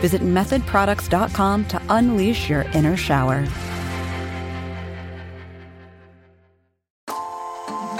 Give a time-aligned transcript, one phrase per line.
[0.00, 3.44] Visit methodproducts.com to unleash your inner shower.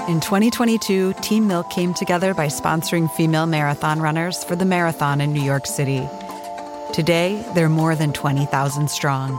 [0.09, 5.35] In 2022, Team Milk came together by sponsoring female marathon runners for the marathon in
[5.35, 6.09] New York City.
[6.95, 9.33] Today, they're more than 20,000 strong.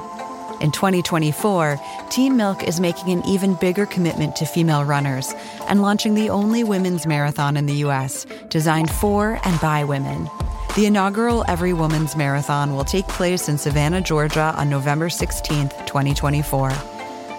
[0.62, 1.80] In 2024,
[2.12, 5.34] Team Milk is making an even bigger commitment to female runners
[5.68, 8.28] and launching the only women's marathon in the U.S.
[8.50, 10.30] designed for and by women.
[10.76, 16.72] The inaugural Every Woman's Marathon will take place in Savannah, Georgia on November 16th, 2024.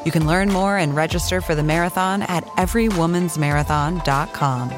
[0.05, 4.71] You can learn more and register for the marathon at everywomansmarathon.com.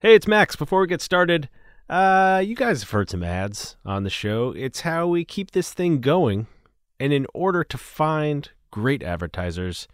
[0.00, 0.54] Hey, it's Max.
[0.56, 1.48] Before we get started,
[1.88, 4.54] uh, you guys have heard some ads on the show.
[4.56, 6.46] It's how we keep this thing going.
[7.00, 9.88] And in order to find great advertisers,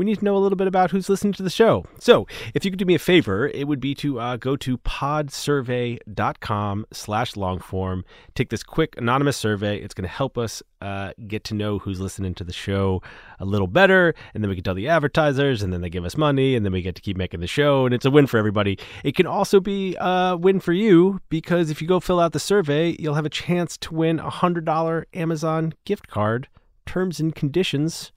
[0.00, 1.84] we need to know a little bit about who's listening to the show.
[1.98, 4.78] So, if you could do me a favor, it would be to uh, go to
[4.78, 9.76] podsurvey.com slash longform, take this quick anonymous survey.
[9.76, 13.02] It's going to help us uh, get to know who's listening to the show
[13.40, 16.16] a little better, and then we can tell the advertisers, and then they give us
[16.16, 18.38] money, and then we get to keep making the show, and it's a win for
[18.38, 18.78] everybody.
[19.04, 22.40] It can also be a win for you, because if you go fill out the
[22.40, 26.48] survey, you'll have a chance to win a $100 Amazon gift card.
[26.86, 28.12] Terms and conditions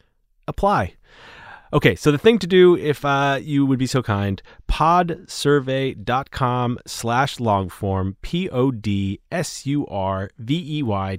[0.48, 0.96] apply.
[1.74, 7.38] Okay, so the thing to do, if uh, you would be so kind, podsurvey.com slash
[7.38, 9.20] longform, P-O-D-S-U-R-V-E-Y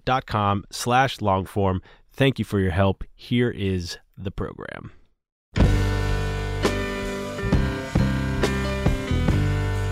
[0.04, 1.80] dot com slash longform.
[2.12, 3.02] Thank you for your help.
[3.16, 4.92] Here is the program.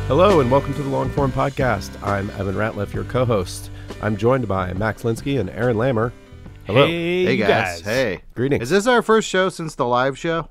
[0.07, 2.01] Hello and welcome to the Longform Podcast.
[2.07, 3.73] I'm Evan Ratliff, your co-host.
[4.01, 6.13] I'm joined by Max Linsky and Aaron Lammer.
[6.67, 6.87] Hello.
[6.87, 7.81] Hey, Hey you guys.
[7.81, 8.23] Hey.
[8.35, 8.63] Greetings.
[8.65, 10.41] Is this our first show since the live show?
[10.41, 10.47] As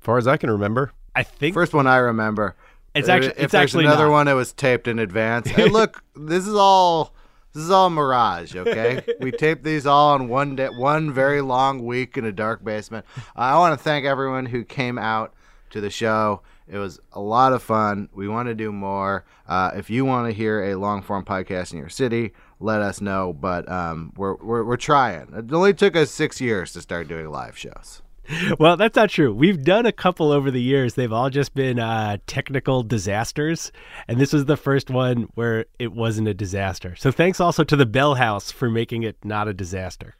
[0.00, 2.56] far as I can remember, I think First one I remember.
[2.94, 4.12] It's Uh, actu- if it's there's actually another not.
[4.12, 5.48] one that was taped in advance.
[5.48, 7.14] Hey, look, this is all
[7.52, 8.54] this is all mirage.
[8.56, 12.64] Okay, we taped these all in one day, one very long week in a dark
[12.64, 13.06] basement.
[13.36, 15.32] I want to thank everyone who came out
[15.70, 16.42] to the show.
[16.68, 18.08] It was a lot of fun.
[18.12, 19.24] We want to do more.
[19.46, 23.00] Uh, if you want to hear a long form podcast in your city, let us
[23.00, 23.32] know.
[23.32, 25.28] But um, we're, we're we're trying.
[25.34, 28.02] It only took us six years to start doing live shows.
[28.58, 29.34] Well, that's not true.
[29.34, 30.94] We've done a couple over the years.
[30.94, 33.70] They've all just been uh, technical disasters.
[34.08, 36.96] And this was the first one where it wasn't a disaster.
[36.96, 40.14] So thanks also to the Bell House for making it not a disaster.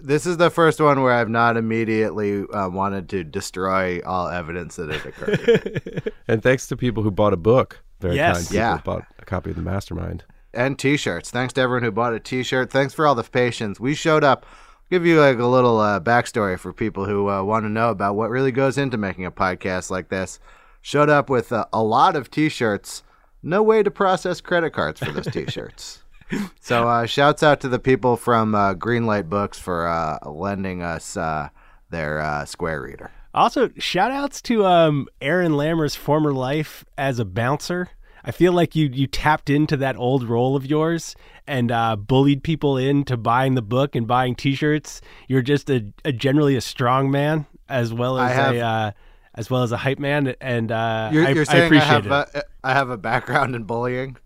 [0.00, 4.76] This is the first one where I've not immediately uh, wanted to destroy all evidence
[4.76, 6.12] that it occurred.
[6.28, 7.82] and thanks to people who bought a book.
[7.98, 8.36] Very Yes.
[8.36, 8.80] kind people Yeah.
[8.84, 10.22] bought a copy of the Mastermind.
[10.54, 11.30] And T-shirts.
[11.30, 12.70] Thanks to everyone who bought a T-shirt.
[12.70, 13.78] Thanks for all the patience.
[13.78, 14.46] We showed up.
[14.90, 18.16] Give you like a little uh, backstory for people who uh, want to know about
[18.16, 20.40] what really goes into making a podcast like this.
[20.80, 23.02] Showed up with uh, a lot of T-shirts.
[23.42, 26.02] No way to process credit cards for those T-shirts.
[26.60, 31.16] so uh, shouts out to the people from uh, Greenlight Books for uh, lending us
[31.16, 31.48] uh,
[31.90, 33.10] their uh, Square Reader.
[33.34, 37.90] Also, shout outs to um, Aaron Lammer's former life as a bouncer.
[38.28, 41.16] I feel like you you tapped into that old role of yours
[41.46, 45.00] and uh, bullied people into buying the book and buying T-shirts.
[45.28, 48.90] You're just a, a generally a strong man as well as have- a uh,
[49.34, 52.04] as well as a hype man, and uh, You're, I, you're I saying I, appreciate
[52.04, 52.10] have it.
[52.34, 54.16] a, I have a background in bullying.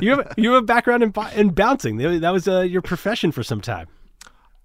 [0.00, 1.96] you have you have a background in, in bouncing.
[1.96, 3.88] That was uh, your profession for some time.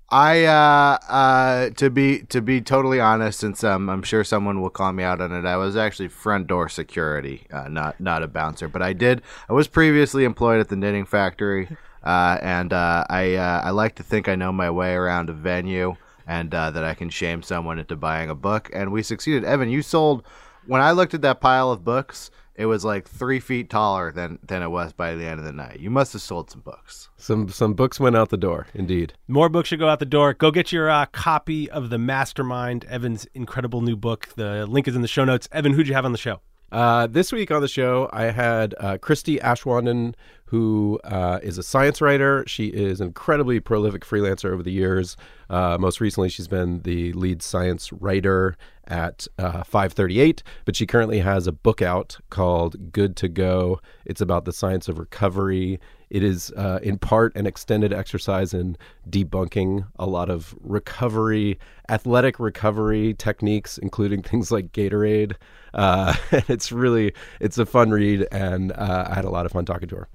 [0.09, 4.69] I uh uh to be to be totally honest, since um, I'm sure someone will
[4.69, 5.45] call me out on it.
[5.45, 9.23] I was actually front door security, uh, not not a bouncer, but I did.
[9.49, 13.95] I was previously employed at the knitting factory, uh, and uh, I uh, I like
[13.95, 15.95] to think I know my way around a venue,
[16.27, 18.69] and uh, that I can shame someone into buying a book.
[18.73, 19.43] And we succeeded.
[19.43, 20.23] Evan, you sold.
[20.67, 24.39] When I looked at that pile of books, it was like three feet taller than
[24.43, 25.79] than it was by the end of the night.
[25.79, 27.09] You must have sold some books.
[27.17, 29.13] Some some books went out the door, indeed.
[29.27, 30.33] More books should go out the door.
[30.33, 34.29] Go get your uh, copy of The Mastermind, Evan's incredible new book.
[34.35, 35.47] The link is in the show notes.
[35.51, 36.39] Evan, who'd you have on the show?
[36.71, 40.13] Uh, this week on the show, I had uh, Christie Aschwanden,
[40.45, 42.43] who uh, is a science writer.
[42.47, 45.15] She is an incredibly prolific freelancer over the years.
[45.49, 48.57] Uh, most recently, she's been the lead science writer
[48.87, 53.79] at uh, 538 but she currently has a book out called good to go.
[54.05, 55.79] It's about the science of recovery.
[56.09, 58.77] It is uh, in part an extended exercise in
[59.09, 61.59] debunking a lot of recovery
[61.89, 65.33] athletic recovery techniques including things like gatorade.
[65.73, 69.65] Uh, it's really it's a fun read and uh, i had a lot of fun
[69.65, 70.07] talking to her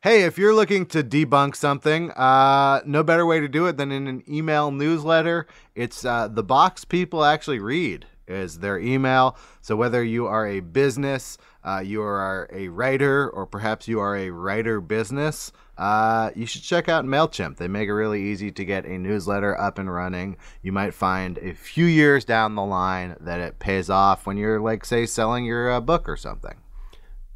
[0.00, 3.90] Hey, if you're looking to debunk something, uh, no better way to do it than
[3.90, 5.48] in an email newsletter.
[5.74, 9.36] It's uh, the box people actually read is their email.
[9.60, 14.16] So whether you are a business, uh, you are a writer, or perhaps you are
[14.16, 17.56] a writer business, uh, you should check out Mailchimp.
[17.56, 20.36] They make it really easy to get a newsletter up and running.
[20.62, 24.60] You might find a few years down the line that it pays off when you're,
[24.60, 26.54] like, say, selling your uh, book or something.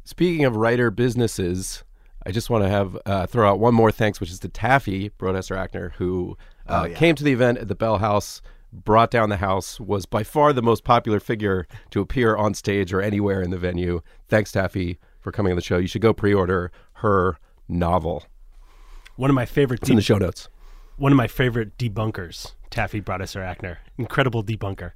[0.05, 1.83] Speaking of writer businesses,
[2.25, 5.09] I just want to have uh, throw out one more thanks, which is to Taffy
[5.19, 6.37] Brodesser-Akner, who
[6.67, 6.95] uh, Oh, yeah.
[6.95, 8.41] came to the event at the Bell House,
[8.71, 12.93] brought down the house, was by far the most popular figure to appear on stage
[12.93, 14.01] or anywhere in the venue.
[14.29, 15.77] Thanks, Taffy, for coming on the show.
[15.77, 17.37] You should go pre-order her
[17.67, 18.23] novel.
[19.15, 20.49] One of my favorite It's in the show notes.
[20.97, 23.77] one of my favorite debunkers, Taffy Brodesser-Akner.
[23.97, 24.91] Incredible debunker.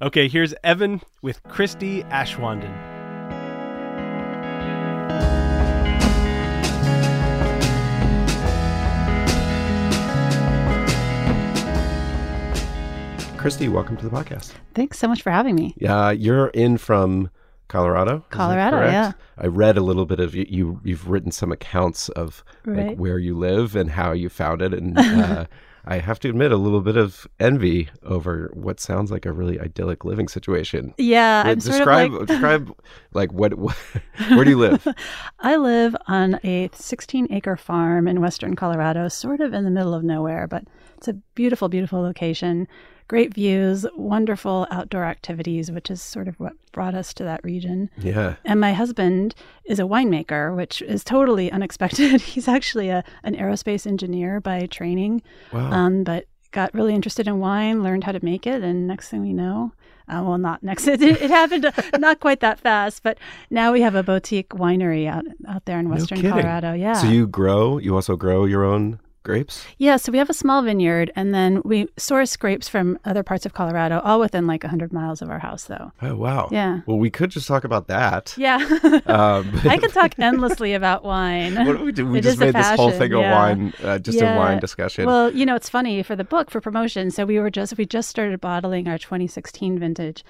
[0.00, 2.97] Okay, here's Evan with Christie Aschwanden.
[13.38, 14.52] Christie, welcome to the podcast.
[14.74, 15.72] Thanks so much for having me.
[15.78, 17.30] Yeah, you're in from
[17.68, 18.24] Colorado.
[18.30, 19.12] Colorado, yeah.
[19.38, 20.44] I read a little bit of you.
[20.48, 24.74] you you've written some accounts of like where you live and how you found it,
[24.74, 25.44] and uh,
[25.84, 29.60] I have to admit a little bit of envy over what sounds like a really
[29.60, 30.92] idyllic living situation.
[30.98, 32.76] Yeah, Uh, I'm sort describe of like describe
[33.12, 33.76] like what, what
[34.30, 34.86] where do you live?
[35.38, 39.94] I live on a 16 acre farm in western Colorado, sort of in the middle
[39.94, 40.64] of nowhere, but
[40.96, 42.66] it's a beautiful, beautiful location.
[43.08, 47.88] Great views, wonderful outdoor activities, which is sort of what brought us to that region.
[47.98, 49.34] yeah, And my husband
[49.64, 52.20] is a winemaker, which is totally unexpected.
[52.20, 55.22] He's actually a, an aerospace engineer by training,
[55.52, 55.72] wow.
[55.72, 59.22] um, but got really interested in wine, learned how to make it, and next thing
[59.22, 59.72] we know,
[60.08, 63.18] uh, well, not next, it, it happened not quite that fast, but
[63.50, 66.30] now we have a boutique winery out out there in western kidding.
[66.30, 66.72] Colorado.
[66.72, 69.64] Yeah, So you grow, you also grow your own grapes.
[69.76, 69.96] yeah.
[69.96, 73.52] So we have a small vineyard, and then we source grapes from other parts of
[73.52, 75.92] Colorado, all within like hundred miles of our house, though.
[76.02, 76.48] Oh wow.
[76.50, 76.80] Yeah.
[76.86, 78.34] Well, we could just talk about that.
[78.38, 78.56] Yeah,
[79.06, 81.54] Um, I could talk endlessly about wine.
[81.66, 82.06] What did we do?
[82.06, 85.04] We It just made this whole thing a wine, uh, just a wine discussion.
[85.06, 87.10] Well, you know, it's funny for the book for promotion.
[87.10, 90.24] So we were just we just started bottling our 2016 vintage.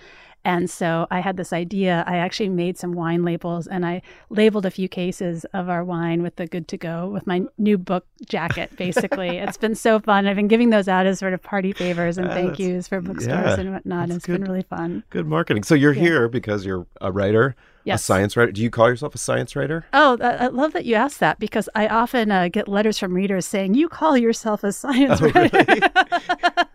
[0.48, 2.04] And so I had this idea.
[2.06, 4.00] I actually made some wine labels and I
[4.30, 7.76] labeled a few cases of our wine with the good to go with my new
[7.76, 9.36] book jacket, basically.
[9.38, 10.26] it's been so fun.
[10.26, 13.28] I've been giving those out as sort of party favors and thank yous for bookstores
[13.28, 14.08] yeah, and whatnot.
[14.08, 15.04] It's been really fun.
[15.10, 15.64] Good marketing.
[15.64, 16.00] So you're Yeah.
[16.00, 17.54] here because you're a writer,
[17.94, 18.52] a science writer.
[18.52, 19.84] Do you call yourself a science writer?
[19.92, 23.46] Oh, I love that you asked that because I often uh, get letters from readers
[23.46, 25.64] saying, You call yourself a science Oh, writer.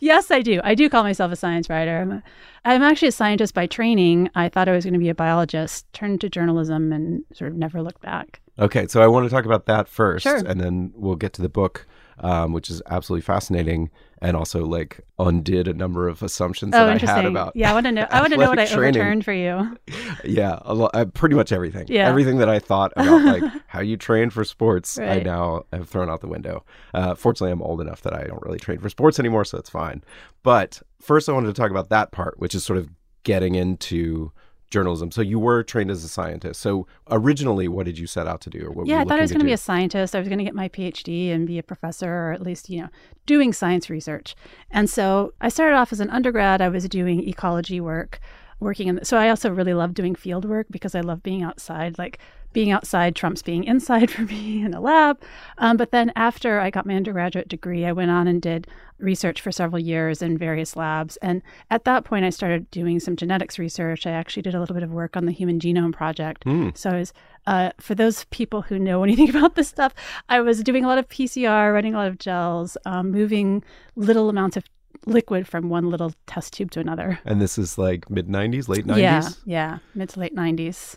[0.00, 0.60] yes, I do.
[0.64, 1.98] I do call myself a science writer.
[1.98, 2.22] I'm, a,
[2.64, 4.30] I'm actually a scientist by training.
[4.34, 7.56] I thought I was going to be a biologist, turned to journalism, and sort of
[7.56, 8.40] never looked back.
[8.58, 10.36] Okay, so I want to talk about that first, Sure.
[10.38, 11.86] and then we'll get to the book,
[12.20, 13.90] um, which is absolutely fascinating,
[14.22, 17.54] and also like undid a number of assumptions oh, that I had about.
[17.54, 18.06] yeah, I want to know.
[18.10, 19.00] I want to know what I training.
[19.00, 19.76] overturned for you.
[20.24, 21.86] Yeah, a lo- uh, pretty much everything.
[21.88, 22.08] Yeah.
[22.08, 26.10] everything that I thought about like how you train for sports, I now have thrown
[26.10, 26.64] out the window.
[26.94, 29.70] Uh, fortunately, I'm old enough that I don't really train for sports anymore, so it's
[29.70, 30.02] fine.
[30.42, 32.88] But first, I wanted to talk about that part, which is sort of
[33.22, 34.32] getting into
[34.70, 35.10] journalism.
[35.10, 36.60] So you were trained as a scientist.
[36.60, 38.86] So originally, what did you set out to do, or what?
[38.86, 40.14] Yeah, I thought I was going to be a scientist.
[40.14, 42.82] I was going to get my PhD and be a professor, or at least, you
[42.82, 42.88] know,
[43.26, 44.34] doing science research.
[44.70, 46.60] And so I started off as an undergrad.
[46.60, 48.20] I was doing ecology work,
[48.60, 48.96] working in.
[48.96, 51.98] the, So I also really love doing field work because I love being outside.
[51.98, 52.18] Like
[52.52, 55.20] being outside trumps being inside for me in a lab.
[55.58, 58.66] Um, but then after I got my undergraduate degree, I went on and did
[58.98, 61.16] research for several years in various labs.
[61.18, 64.06] And at that point, I started doing some genetics research.
[64.06, 66.44] I actually did a little bit of work on the Human Genome Project.
[66.74, 67.12] So I was,
[67.46, 69.92] uh, for those people who know anything about this stuff,
[70.28, 73.62] I was doing a lot of PCR, running a lot of gels, um, moving
[73.96, 74.64] little amounts of
[75.04, 77.18] liquid from one little test tube to another.
[77.24, 78.98] And this is like mid 90s, late 90s?
[78.98, 80.96] Yeah, yeah, mid to late 90s.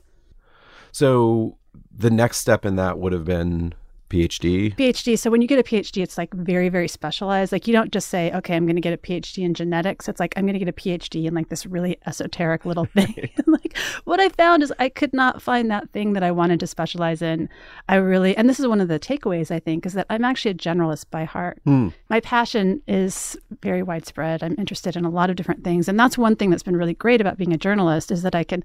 [0.91, 1.57] So
[1.95, 3.73] the next step in that would have been
[4.09, 4.75] PhD?
[4.75, 5.17] PhD.
[5.17, 7.51] So when you get a PhD, it's like very, very specialized.
[7.51, 10.09] Like you don't just say, okay, I'm going to get a PhD in genetics.
[10.09, 13.29] It's like, I'm going to get a PhD in like this really esoteric little thing.
[13.45, 16.67] like what I found is I could not find that thing that I wanted to
[16.67, 17.47] specialize in.
[17.87, 20.51] I really, and this is one of the takeaways, I think, is that I'm actually
[20.51, 21.61] a generalist by heart.
[21.63, 21.89] Hmm.
[22.09, 24.43] My passion is very widespread.
[24.43, 25.87] I'm interested in a lot of different things.
[25.87, 28.43] And that's one thing that's been really great about being a journalist is that I
[28.43, 28.63] can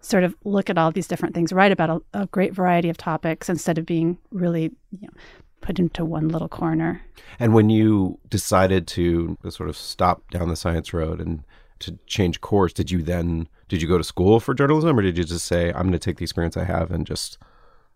[0.00, 2.96] sort of look at all these different things, write about a, a great variety of
[2.96, 5.14] topics instead of being really, you know,
[5.60, 7.02] put into one little corner.
[7.38, 11.42] And when you decided to sort of stop down the science road and
[11.80, 15.18] to change course, did you then did you go to school for journalism or did
[15.18, 17.38] you just say I'm going to take the experience I have and just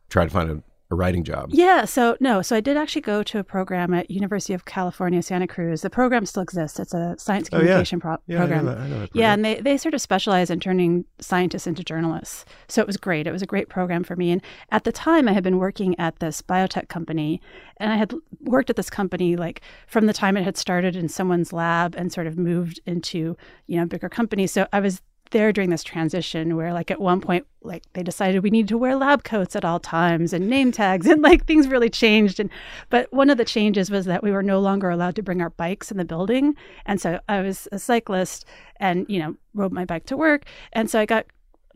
[0.09, 1.51] try to find a, a writing job?
[1.53, 5.23] Yeah, so no, so I did actually go to a program at University of California,
[5.23, 5.83] Santa Cruz.
[5.83, 6.81] The program still exists.
[6.81, 7.61] It's a science Oh, yeah.
[7.61, 8.61] communication pro- Yeah, program.
[8.61, 11.05] I know that, I know that Yeah, and they, they sort of specialize in turning
[11.21, 12.45] scientists into journalists.
[12.69, 13.27] So it was great.
[13.27, 14.31] It was a great program for me.
[14.33, 17.41] And at the time, I had been working at this biotech company,
[17.77, 21.09] and I had worked at this company like from the time it had started in
[21.09, 24.51] someone's lab and sort of moved into you know bigger companies.
[24.53, 28.43] So I was there during this transition where like at one point like they decided
[28.43, 31.69] we needed to wear lab coats at all times and name tags and like things
[31.69, 32.41] really changed.
[32.41, 32.51] And
[32.89, 35.51] but one of the changes was that we were no longer allowed to bring our
[35.51, 36.55] bikes in the building.
[36.87, 38.45] And so i was a cyclist
[38.77, 40.45] and you know rode my bike to work.
[40.73, 41.27] And so i got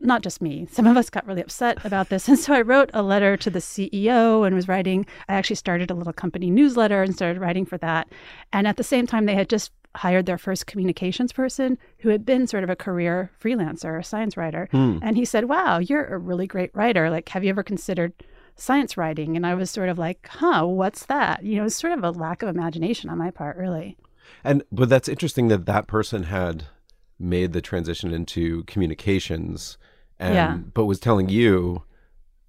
[0.01, 2.27] not just me some of us got really upset about this.
[2.27, 5.89] And so i wrote a letter to the ceo and was writing i actually started
[5.89, 8.07] a little company newsletter and started writing for that.
[8.51, 12.25] And at the same time they had just hired their first communications person who had
[12.25, 14.67] been sort of a career freelancer, a science writer.
[14.71, 14.99] Hmm.
[15.01, 17.09] And he said, Wow, you're a really great writer.
[17.09, 18.13] Like, have you ever considered
[18.55, 19.35] science writing?
[19.35, 21.43] And I was sort of like, Huh, what's that?
[21.43, 23.97] You know, it's sort of a lack of imagination on my part, really.
[24.43, 26.65] And but that's interesting that that person had
[27.17, 29.77] made the transition into communications
[30.19, 30.57] and Yeah.
[30.73, 31.83] but was telling you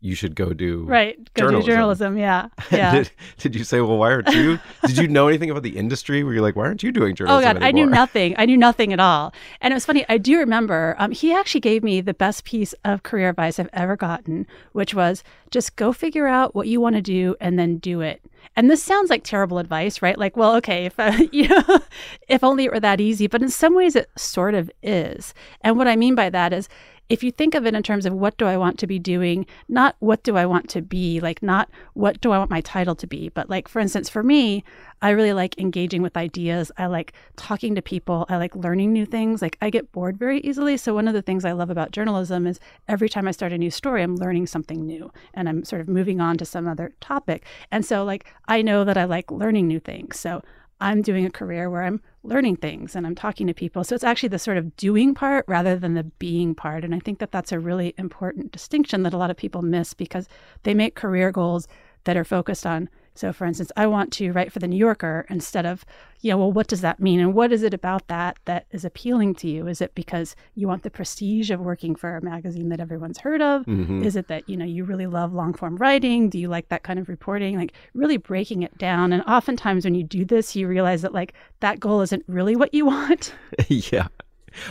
[0.00, 1.16] you should go do Right.
[1.34, 2.16] Go do journalism.
[2.18, 2.48] Yeah.
[2.70, 2.92] Yeah.
[2.92, 4.58] did, did you say, well, why aren't you?
[4.86, 7.38] did you know anything about the industry where you're like, why aren't you doing journalism
[7.38, 7.60] Oh journalism?
[7.60, 8.34] God, I knew nothing.
[8.36, 9.32] I knew nothing at all.
[9.60, 10.04] And it was funny.
[10.08, 13.70] I do remember um, he actually gave me the best piece of career advice I've
[13.72, 17.78] ever gotten, which was just go figure out what you want to do and then
[17.78, 18.20] do it.
[18.54, 20.18] And this sounds like terrible advice, right?
[20.18, 21.80] Like, well, okay, if uh, you know,
[22.28, 23.26] if only it were that easy.
[23.26, 25.34] But in some ways, it sort of is.
[25.62, 26.68] And what I mean by that is
[27.08, 29.46] if you think of it in terms of what do I want to be doing,
[29.68, 32.94] not what do I want to be, like not what do I want my title
[32.96, 34.64] to be, but like for instance, for me,
[35.02, 36.72] I really like engaging with ideas.
[36.78, 38.26] I like talking to people.
[38.28, 39.42] I like learning new things.
[39.42, 40.76] Like I get bored very easily.
[40.76, 42.58] So one of the things I love about journalism is
[42.88, 45.88] every time I start a new story, I'm learning something new and I'm sort of
[45.88, 47.44] moving on to some other topic.
[47.70, 50.18] And so like I know that I like learning new things.
[50.18, 50.42] So
[50.80, 53.82] I'm doing a career where I'm learning things and I'm talking to people.
[53.82, 56.84] So it's actually the sort of doing part rather than the being part.
[56.84, 59.94] And I think that that's a really important distinction that a lot of people miss
[59.94, 60.28] because
[60.64, 61.66] they make career goals
[62.04, 62.90] that are focused on.
[63.18, 65.84] So, for instance, I want to write for the New Yorker instead of,
[66.20, 67.20] you know, well, what does that mean?
[67.20, 69.66] And what is it about that that is appealing to you?
[69.66, 73.42] Is it because you want the prestige of working for a magazine that everyone's heard
[73.42, 73.64] of?
[73.66, 74.04] Mhm.
[74.04, 76.28] Is it that, you know, you really love long form writing?
[76.28, 77.56] Do you like that kind of reporting?
[77.56, 79.12] Like really breaking it down.
[79.12, 82.72] And oftentimes when you do this, you realize that like that goal isn't really what
[82.74, 83.34] you want.
[83.68, 84.08] yeah.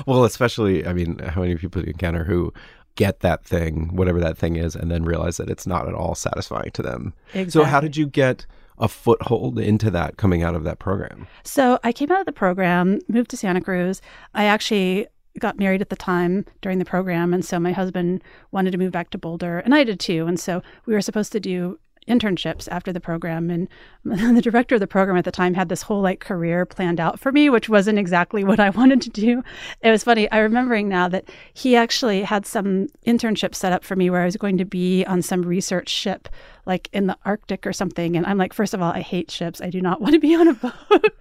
[0.08, 2.52] Well, especially, I mean, how many people do you encounter who
[2.96, 6.16] get that thing, whatever that thing is, and then realize that it's not at all
[6.16, 7.14] satisfying to them?
[7.52, 8.46] So, how did you get
[8.78, 11.28] a foothold into that coming out of that program?
[11.44, 14.02] So I came out of the program, moved to Santa Cruz.
[14.34, 15.08] I actually
[15.40, 17.34] got married at the time during the program.
[17.34, 20.28] And so my husband wanted to move back to Boulder, and I did too.
[20.28, 23.68] And so we were supposed to do internships after the program and
[24.04, 27.20] the director of the program at the time had this whole like career planned out
[27.20, 29.44] for me which wasn't exactly what i wanted to do.
[29.82, 33.96] It was funny i'm remembering now that he actually had some internship set up for
[33.96, 36.30] me where i was going to be on some research ship
[36.66, 39.62] like in the arctic or something and i'm like first of all i hate ships
[39.62, 40.74] i do not want to be on a boat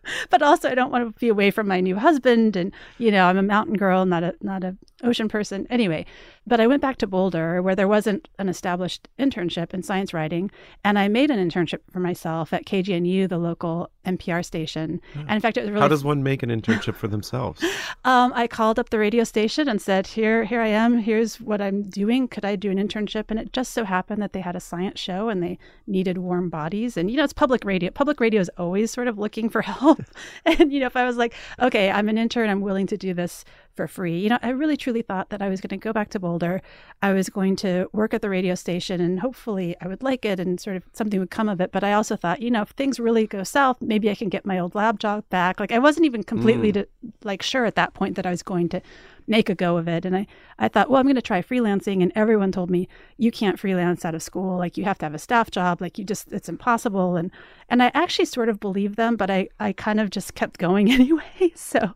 [0.30, 3.26] but also i don't want to be away from my new husband and you know
[3.26, 6.04] i'm a mountain girl not a not a ocean person anyway
[6.46, 10.50] but i went back to boulder where there wasn't an established internship in science writing
[10.84, 15.40] and i made an internship for myself at kgnu the local npr station and in
[15.40, 17.62] fact it was really How does one make an internship for themselves?
[18.04, 20.98] um, I called up the radio station and said, "Here, here I am.
[20.98, 22.28] Here's what I'm doing.
[22.28, 25.00] Could I do an internship?" And it just so happened that they had a science
[25.00, 26.96] show and they needed warm bodies.
[26.96, 27.90] And you know, it's public radio.
[27.90, 30.00] Public radio is always sort of looking for help.
[30.46, 32.48] and you know, if I was like, "Okay, I'm an intern.
[32.48, 34.18] I'm willing to do this for free.
[34.18, 36.62] You know, I really truly thought that I was going to go back to Boulder.
[37.02, 40.38] I was going to work at the radio station and hopefully I would like it
[40.40, 41.72] and sort of something would come of it.
[41.72, 44.46] But I also thought, you know, if things really go south, maybe I can get
[44.46, 45.58] my old lab job back.
[45.60, 46.74] Like I wasn't even completely Mm.
[46.74, 46.88] to,
[47.24, 48.80] like sure at that point that I was going to
[49.26, 50.04] make a go of it.
[50.04, 50.26] And I,
[50.58, 52.02] I thought, well, I'm going to try freelancing.
[52.02, 54.58] And everyone told me, you can't freelance out of school.
[54.58, 55.80] Like you have to have a staff job.
[55.80, 57.16] Like you just, it's impossible.
[57.16, 57.30] And,
[57.70, 60.90] and I actually sort of believed them, but I, I kind of just kept going
[60.98, 61.52] anyway.
[61.54, 61.94] So,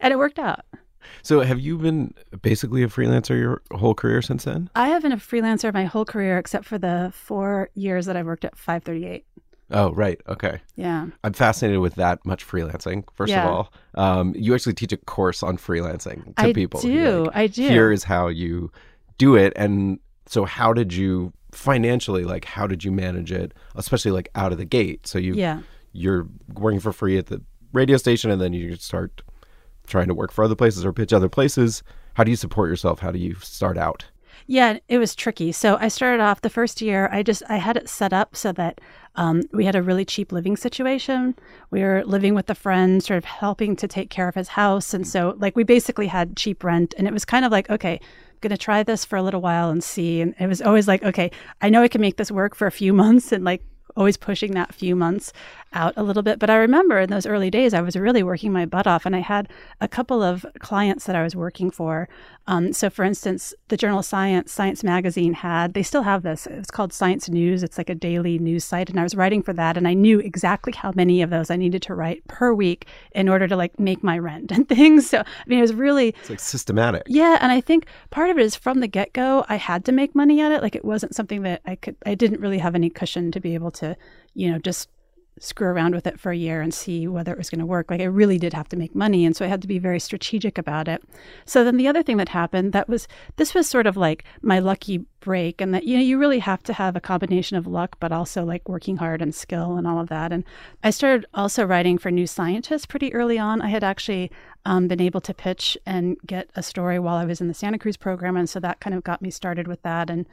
[0.00, 0.64] and it worked out.
[1.22, 4.70] So have you been basically a freelancer your whole career since then?
[4.74, 8.22] I have been a freelancer my whole career except for the four years that I
[8.22, 9.24] worked at 538.
[9.70, 10.20] Oh, right.
[10.28, 10.60] Okay.
[10.76, 11.06] Yeah.
[11.24, 13.04] I'm fascinated with that much freelancing.
[13.14, 13.44] First Yeah.
[13.44, 16.80] of all, um, you actually teach a course on freelancing to I people.
[16.80, 17.24] I do.
[17.24, 17.68] Like, I do.
[17.68, 18.70] Here is how you
[19.18, 19.52] do it.
[19.56, 24.52] And so, how did you financially, like, how did you manage it, especially like out
[24.52, 25.06] of the gate?
[25.06, 25.60] So you yeah.
[25.92, 27.42] you're working for free at the
[27.72, 29.22] radio station, and then you start
[29.86, 31.82] trying to work for other places or pitch other places.
[32.14, 33.00] How do you support yourself?
[33.00, 34.06] How do you start out?
[34.46, 35.52] Yeah, it was tricky.
[35.52, 37.08] So I started off the first year.
[37.10, 38.80] I just I had it set up so that
[39.16, 41.34] um, we had a really cheap living situation.
[41.70, 44.92] We were living with a friend, sort of helping to take care of his house,
[44.92, 46.94] and so like we basically had cheap rent.
[46.98, 49.70] And it was kind of like, okay, I'm gonna try this for a little while
[49.70, 50.20] and see.
[50.20, 51.30] And it was always like, okay,
[51.62, 53.62] I know I can make this work for a few months, and like
[53.96, 55.32] always pushing that few months
[55.74, 56.38] out a little bit.
[56.38, 59.14] But I remember in those early days, I was really working my butt off, and
[59.14, 59.48] I had
[59.80, 62.08] a couple of clients that I was working for.
[62.46, 66.46] Um, so, for instance, the Journal Science, Science Magazine had, they still have this.
[66.46, 67.62] It's called Science News.
[67.62, 68.90] It's like a daily news site.
[68.90, 71.56] And I was writing for that, and I knew exactly how many of those I
[71.56, 75.08] needed to write per week in order to like make my rent and things.
[75.08, 77.02] So, I mean, it was really, It's like systematic.
[77.06, 79.92] yeah, and I think part of it is from the get go, I had to
[79.92, 80.62] make money at it.
[80.62, 83.54] Like it wasn't something that I could, I didn't really have any cushion to be
[83.54, 83.96] able to,
[84.34, 84.88] you know, just
[85.40, 87.90] screw around with it for a year and see whether it was going to work.
[87.90, 89.24] Like I really did have to make money.
[89.24, 91.02] And so I had to be very strategic about it.
[91.44, 94.58] So then the other thing that happened that was, this was sort of like my
[94.58, 97.96] lucky break and that, you know, you really have to have a combination of luck,
[97.98, 100.32] but also like working hard and skill and all of that.
[100.32, 100.44] And
[100.82, 103.60] I started also writing for New Scientist pretty early on.
[103.60, 104.30] I had actually
[104.66, 107.78] um, been able to pitch and get a story while I was in the Santa
[107.78, 110.26] Cruz program, and so that kind of got me started with that, and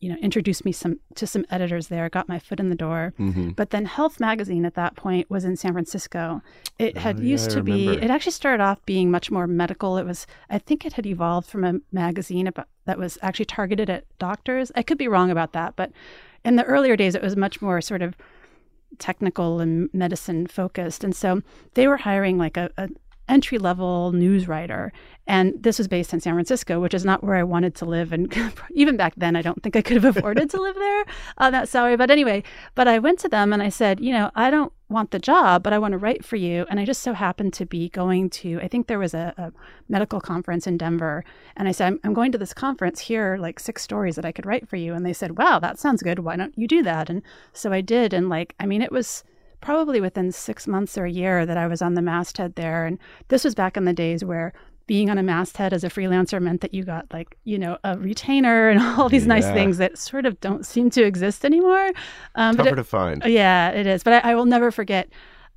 [0.00, 3.14] you know, introduced me some to some editors there, got my foot in the door.
[3.18, 3.50] Mm-hmm.
[3.50, 6.40] But then Health Magazine at that point was in San Francisco.
[6.78, 7.88] It had Oh, yeah, used I to be.
[7.88, 9.98] It actually started off being much more medical.
[9.98, 10.26] It was.
[10.48, 14.70] I think it had evolved from a magazine about, that was actually targeted at doctors.
[14.76, 15.90] I could be wrong about that, but
[16.44, 18.16] in the earlier days, it was much more sort of
[18.98, 21.04] technical and medicine focused.
[21.04, 21.42] And so
[21.74, 22.88] they were hiring like a, a
[23.28, 24.92] entry level news writer.
[25.26, 28.12] And this was based in San Francisco, which is not where I wanted to live.
[28.12, 28.34] And
[28.70, 31.04] even back then, I don't think I could have afforded to live there
[31.36, 31.96] on that salary.
[31.96, 32.42] But anyway,
[32.74, 35.62] but I went to them and I said, you know, I don't want the job,
[35.62, 36.64] but I want to write for you.
[36.70, 39.52] And I just so happened to be going to, I think there was a, a
[39.90, 41.24] medical conference in Denver.
[41.56, 43.00] And I said, I'm, I'm going to this conference.
[43.00, 44.94] Here are like six stories that I could write for you.
[44.94, 46.20] And they said, wow, that sounds good.
[46.20, 47.10] Why don't you do that?
[47.10, 48.14] And so I did.
[48.14, 49.24] And like, I mean, it was
[49.60, 52.86] probably within six months or a year that I was on the masthead there.
[52.86, 54.52] And this was back in the days where
[54.86, 57.98] being on a masthead as a freelancer meant that you got like, you know, a
[57.98, 61.90] retainer and all these nice things that sort of don't seem to exist anymore.
[62.36, 63.22] Um, but Tougher it- to find.
[63.26, 64.02] yeah, it is.
[64.02, 65.08] But I, I will never forget.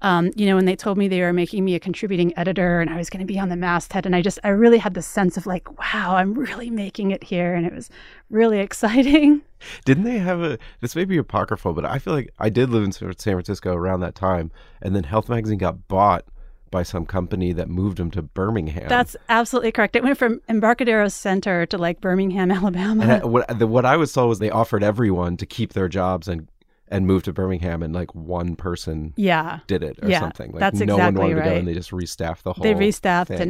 [0.02, 2.90] Um, you know, when they told me they were making me a contributing editor and
[2.90, 5.02] I was going to be on the masthead, and I just, I really had the
[5.02, 7.54] sense of like, wow, I'm really making it here.
[7.54, 7.90] And it was
[8.30, 9.42] really exciting.
[9.86, 10.58] Didn't they have a?
[10.80, 13.74] This may be apocryphal, but I feel like I did live in San San Francisco
[13.76, 16.26] around that time, and then Health Magazine got bought
[16.72, 18.88] by some company that moved them to Birmingham.
[18.88, 19.96] That's absolutely correct.
[19.96, 23.04] It went from Embarcadero Center to like Birmingham, Alabama.
[23.04, 25.90] and I, what the, what I was told was they offered everyone to keep their
[25.90, 26.48] jobs and
[26.92, 29.60] and moved to Birmingham, and like one person yeah.
[29.68, 30.52] did it or Yeah, something.
[30.52, 32.64] Like that's no one exactly wanted to go, and they just restaffed the whole.
[32.64, 33.42] they restaffed thing.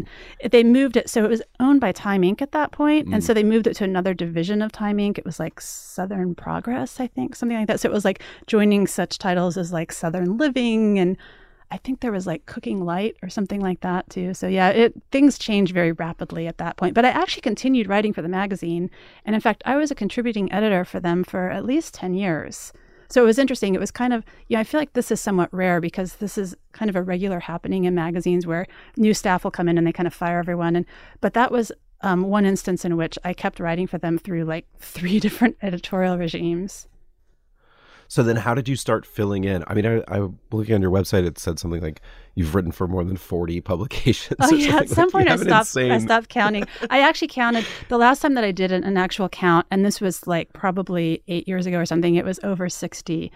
[0.42, 3.16] and they moved it so it was owned by time inc at that point Mm.
[3.16, 6.36] and so they moved it to another division of time inc it was like southern
[6.36, 9.92] progress i think something like that so it was like joining such titles as like
[9.92, 11.18] southern living and
[11.72, 14.94] i think there was like cooking light or something like that too so yeah it
[15.12, 18.90] things changed very rapidly at that point but i actually continued writing for the magazine
[19.26, 22.72] and in fact i was a contributing editor for them for at least 10 years
[23.12, 23.76] so it was interesting.
[23.76, 26.38] It was kind of, you know, I feel like this is somewhat rare because this
[26.38, 29.86] is kind of a regular happening in magazines where new staff will come in and
[29.86, 30.76] they kind of fire everyone.
[30.78, 30.86] And
[31.20, 31.72] but that was
[32.02, 36.18] um, one instance in which I kept writing for them through like three different editorial
[36.18, 36.88] regimes.
[38.12, 39.64] So then, how did you start filling in?
[39.68, 42.02] I mean, I, I looking on your website, it said something like
[42.36, 44.36] you've written for more than forty publications.
[44.42, 45.78] Oh yeah, at some Like, point I stopped.
[45.78, 46.66] I stopped counting.
[46.90, 50.02] I actually counted the last time that I did an, an actual count, and this
[50.02, 52.16] was like probably eight years ago or something.
[52.16, 53.32] It was over sixty.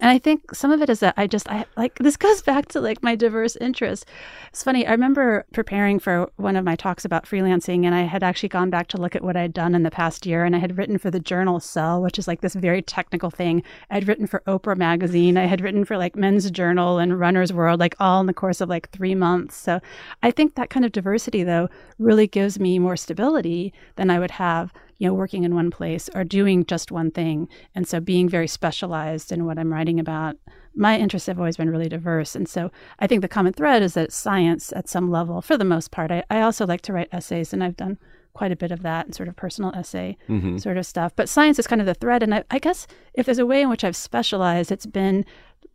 [0.00, 2.66] And I think some of it is that I just I like this goes back
[2.68, 4.06] to like my diverse interests.
[4.50, 4.86] It's funny.
[4.86, 8.70] I remember preparing for one of my talks about freelancing and I had actually gone
[8.70, 10.98] back to look at what I'd done in the past year and I had written
[10.98, 13.64] for the journal Cell, which is like this very technical thing.
[13.90, 17.80] I'd written for Oprah magazine, I had written for like Men's Journal and Runner's World
[17.80, 19.56] like all in the course of like 3 months.
[19.56, 19.80] So
[20.22, 24.32] I think that kind of diversity though really gives me more stability than I would
[24.32, 27.48] have you know, working in one place or doing just one thing.
[27.74, 30.36] And so being very specialized in what I'm writing about,
[30.74, 32.34] my interests have always been really diverse.
[32.34, 35.64] And so I think the common thread is that science at some level, for the
[35.64, 37.98] most part, I, I also like to write essays and I've done
[38.34, 40.58] quite a bit of that and sort of personal essay mm-hmm.
[40.58, 41.12] sort of stuff.
[41.16, 42.22] But science is kind of the thread.
[42.22, 45.24] And I, I guess if there's a way in which I've specialized, it's been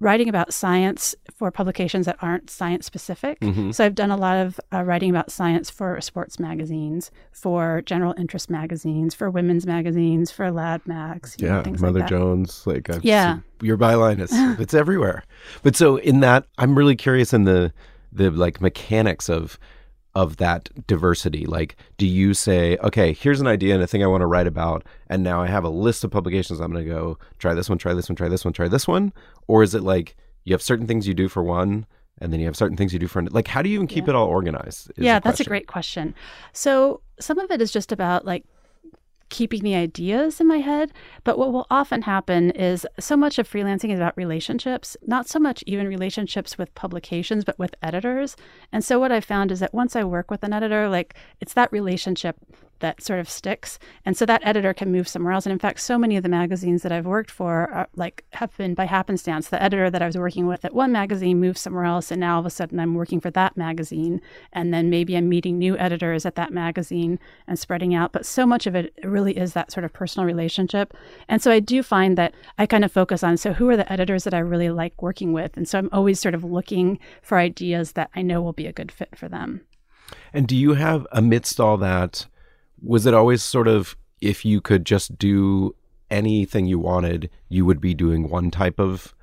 [0.04, 3.40] writing about science for publications that aren't science specific.
[3.40, 3.72] Mm-hmm.
[3.72, 8.14] So I've done a lot of uh, writing about science for sports magazines, for general
[8.18, 11.36] interest magazines, for women's magazines, for Lad Mags.
[11.40, 12.68] Yeah, know, Mother like Jones.
[12.68, 15.24] Like I've yeah, your byline is it's everywhere.
[15.64, 17.74] But so in that, I'm really curious in the
[18.12, 19.58] the like mechanics of
[20.16, 21.46] of that diversity?
[21.46, 24.48] Like, do you say, okay, here's an idea and a thing I want to write
[24.48, 27.70] about, and now I have a list of publications I'm going to go try this
[27.70, 29.14] one, try this one, try this one, try this one?
[29.48, 31.86] Or is it like you have certain things you do for one,
[32.20, 34.06] and then you have certain things you do for like how do you even keep
[34.06, 34.12] yeah.
[34.12, 36.14] it all organized yeah that's a great question
[36.52, 38.44] so some of it is just about like
[39.34, 40.94] keeping the ideas in my head.
[41.24, 45.40] But what will often happen is so much of freelancing is about relationships, not so
[45.40, 48.38] much even relationships with publications, but with editors.
[48.72, 51.56] And so what I've found is that once I work with an editor, like it's
[51.56, 52.38] that relationship
[52.84, 53.80] that sort of sticks.
[54.06, 55.46] And so that editor can move somewhere else.
[55.46, 58.56] And in fact, so many of the magazines that I've worked for are, like have
[58.58, 59.48] been by happenstance.
[59.48, 62.36] The editor that I was working with at one magazine moved somewhere else, and now
[62.36, 64.22] all of a sudden I'm working for that magazine.
[64.52, 68.12] And then maybe I'm meeting new editors at that magazine and spreading out.
[68.12, 70.94] But so much of it really is that sort of personal relationship.
[71.30, 73.92] And so I do find that I kind of focus on so who are the
[73.92, 75.56] editors that I really like working with?
[75.56, 78.74] And so I'm always sort of looking for ideas that I know will be a
[78.74, 79.62] good fit for them.
[80.34, 82.28] And do you have, amidst all that,
[82.84, 85.76] was it always sort of if you could just do
[86.12, 89.16] anything you wanted, you would be doing one type of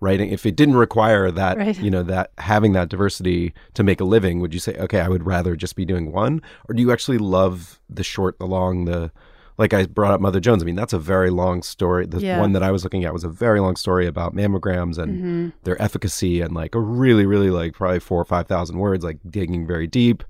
[0.00, 0.30] writing?
[0.30, 1.78] If it didn't require that, right.
[1.78, 5.08] you know, that having that diversity to make a living, would you say, okay, I
[5.08, 6.40] would rather just be doing one?
[6.68, 9.10] Or do you actually love the short, the long, the
[9.58, 10.62] like I brought up Mother Jones.
[10.62, 12.06] I mean, that's a very long story.
[12.06, 12.38] The yeah.
[12.38, 15.48] one that I was looking at was a very long story about mammograms and mm-hmm.
[15.64, 19.18] their efficacy and like a really, really like probably four or five thousand words, like
[19.28, 20.22] digging very deep.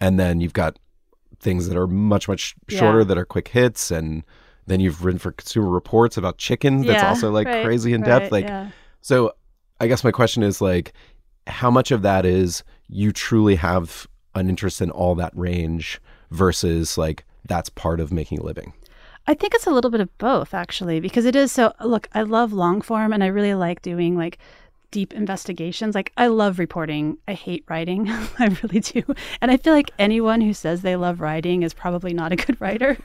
[0.00, 0.80] And then you've got
[1.42, 3.04] things that are much much shorter yeah.
[3.04, 4.22] that are quick hits and
[4.66, 8.00] then you've written for consumer reports about chickens that's yeah, also like right, crazy in
[8.00, 8.70] depth like yeah.
[9.00, 9.32] so
[9.80, 10.92] i guess my question is like
[11.48, 16.00] how much of that is you truly have an interest in all that range
[16.30, 18.72] versus like that's part of making a living
[19.26, 21.72] I think it's a little bit of both, actually, because it is so.
[21.84, 24.38] Look, I love long form and I really like doing like
[24.92, 25.96] deep investigations.
[25.96, 27.18] Like I love reporting.
[27.26, 28.08] I hate writing.
[28.38, 29.02] I really do.
[29.40, 32.60] And I feel like anyone who says they love writing is probably not a good
[32.60, 32.96] writer.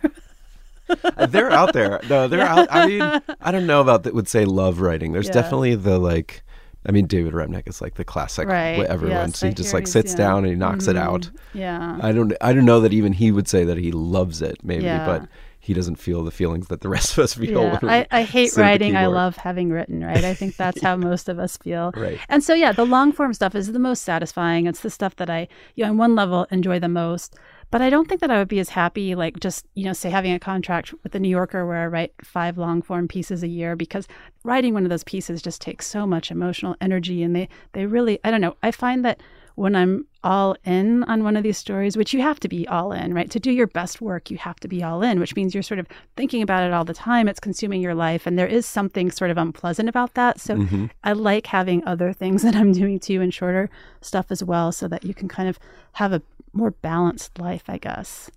[0.88, 2.00] Uh, they're out there.
[2.08, 2.56] No, they're yeah.
[2.56, 2.68] out.
[2.70, 3.02] I mean,
[3.42, 5.14] I don't know about that would say love writing.
[5.14, 5.34] There's yeah.
[5.34, 6.44] definitely the like
[6.86, 8.80] I mean, David Remnick is like the classic right.
[8.80, 9.28] everyone.
[9.28, 10.18] Yes, so he just like sits yeah.
[10.18, 10.98] down and he knocks mm-hmm.
[10.98, 11.30] it out.
[11.54, 12.00] Yeah.
[12.02, 14.86] I don't I don't know that even he would say that he loves it, maybe,
[14.86, 15.06] yeah.
[15.06, 15.28] but
[15.68, 17.62] he doesn't feel the feelings that the rest of us feel.
[17.62, 18.96] Yeah, I, I hate writing.
[18.96, 20.24] I love having written, right?
[20.24, 21.92] I think that's how most of us feel.
[21.94, 22.18] Right.
[22.30, 24.66] And so, yeah, the long form stuff is the most satisfying.
[24.66, 27.36] It's the stuff that I, you know, on one level enjoy the most.
[27.70, 30.10] But I don't think that I would be as happy, like just, you know, say
[30.10, 33.50] having a contract with the New Yorker where I write five long form pieces a
[33.50, 34.08] year because
[34.46, 37.24] writing one of those pieces just takes so much emotional energy.
[37.24, 39.20] And they, they really, I don't know, I find that
[39.58, 42.92] when I'm all in on one of these stories, which you have to be all
[42.92, 43.30] in, right?
[43.32, 45.80] To do your best work, you have to be all in, which means you're sort
[45.80, 47.28] of thinking about it all the time.
[47.28, 48.28] It's consuming your life.
[48.28, 50.40] And there is something sort of unpleasant about that.
[50.40, 50.86] So mm-hmm.
[51.04, 53.68] I like having other things that I'm doing too and shorter
[54.02, 55.58] stuff as well so that you can kind of
[55.94, 56.22] have a
[56.54, 58.30] more balanced life, I guess.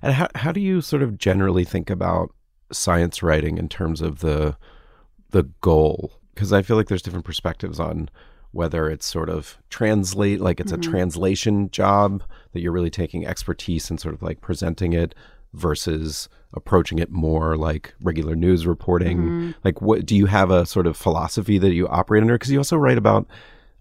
[0.00, 2.34] And how, how do you sort of generally think about
[2.72, 4.56] science writing in terms of the
[5.32, 6.12] the goal?
[6.34, 8.08] Because I feel like there's different perspectives on
[8.52, 10.88] whether it's sort of translate, like it's mm-hmm.
[10.88, 15.14] a translation job that you're really taking expertise and sort of like presenting it
[15.54, 19.18] versus approaching it more like regular news reporting.
[19.18, 19.50] Mm-hmm.
[19.64, 22.34] Like, what do you have a sort of philosophy that you operate under?
[22.34, 23.26] Because you also write about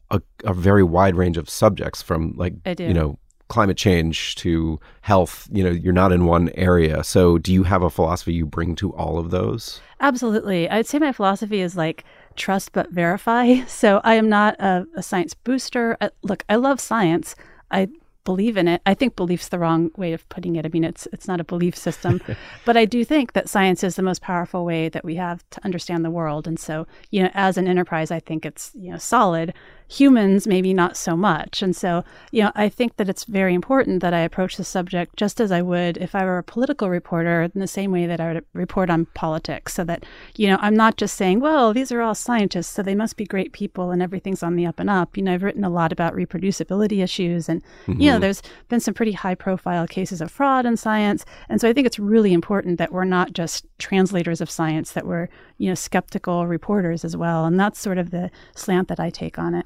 [0.09, 5.47] a, a, very wide range of subjects from like, you know, climate change to health.
[5.51, 7.03] You know, you're not in one area.
[7.03, 9.81] So, do you have a philosophy you bring to all of those?
[9.99, 10.69] Absolutely.
[10.69, 12.03] I'd say my philosophy is like,
[12.35, 13.55] trust but verify.
[13.67, 15.97] So I am not a, a science booster.
[15.99, 17.35] I, look, I love science.
[17.71, 17.89] I
[18.23, 18.81] believe in it.
[18.85, 20.65] I think belief's the wrong way of putting it.
[20.65, 22.21] I mean, it's it's not a belief system,
[22.65, 25.65] but I do think that science is the most powerful way that we have to
[25.65, 26.47] understand the world.
[26.47, 29.53] And so, you know, as an enterprise, I think it's you know solid
[29.91, 32.01] humans maybe not so much and so
[32.31, 35.51] you know i think that it's very important that i approach the subject just as
[35.51, 38.45] i would if i were a political reporter in the same way that i would
[38.53, 40.05] report on politics so that
[40.37, 43.25] you know i'm not just saying well these are all scientists so they must be
[43.25, 45.91] great people and everything's on the up and up you know i've written a lot
[45.91, 47.99] about reproducibility issues and mm-hmm.
[47.99, 48.21] you know mm-hmm.
[48.21, 51.85] there's been some pretty high profile cases of fraud in science and so i think
[51.85, 55.27] it's really important that we're not just translators of science that we're
[55.57, 59.37] you know skeptical reporters as well and that's sort of the slant that i take
[59.37, 59.65] on it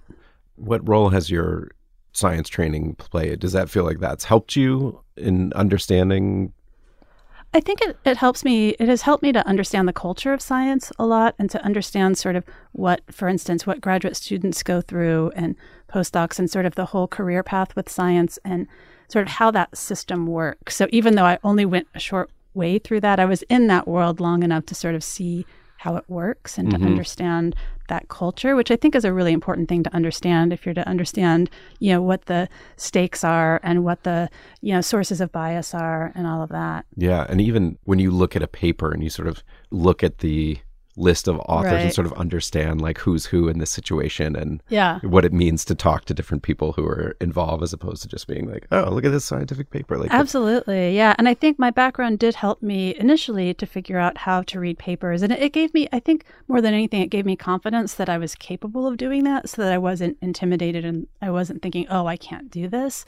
[0.55, 1.71] what role has your
[2.11, 3.39] science training played?
[3.39, 6.53] Does that feel like that's helped you in understanding?
[7.53, 10.41] I think it, it helps me, it has helped me to understand the culture of
[10.41, 14.81] science a lot and to understand sort of what, for instance, what graduate students go
[14.81, 15.55] through and
[15.89, 18.67] postdocs and sort of the whole career path with science and
[19.07, 20.75] sort of how that system works.
[20.75, 23.87] So even though I only went a short way through that, I was in that
[23.87, 25.45] world long enough to sort of see
[25.77, 26.83] how it works and mm-hmm.
[26.83, 27.55] to understand
[27.87, 30.87] that culture, which I think is a really important thing to understand if you're to
[30.87, 34.29] understand, you know, what the stakes are and what the,
[34.61, 36.85] you know, sources of bias are and all of that.
[36.95, 37.25] Yeah.
[37.29, 40.59] And even when you look at a paper and you sort of look at the
[40.97, 41.81] list of authors right.
[41.81, 44.99] and sort of understand like who's who in this situation and yeah.
[44.99, 48.27] what it means to talk to different people who are involved as opposed to just
[48.27, 51.69] being like oh look at this scientific paper like absolutely yeah and i think my
[51.69, 55.73] background did help me initially to figure out how to read papers and it gave
[55.73, 58.97] me i think more than anything it gave me confidence that i was capable of
[58.97, 62.67] doing that so that i wasn't intimidated and i wasn't thinking oh i can't do
[62.67, 63.05] this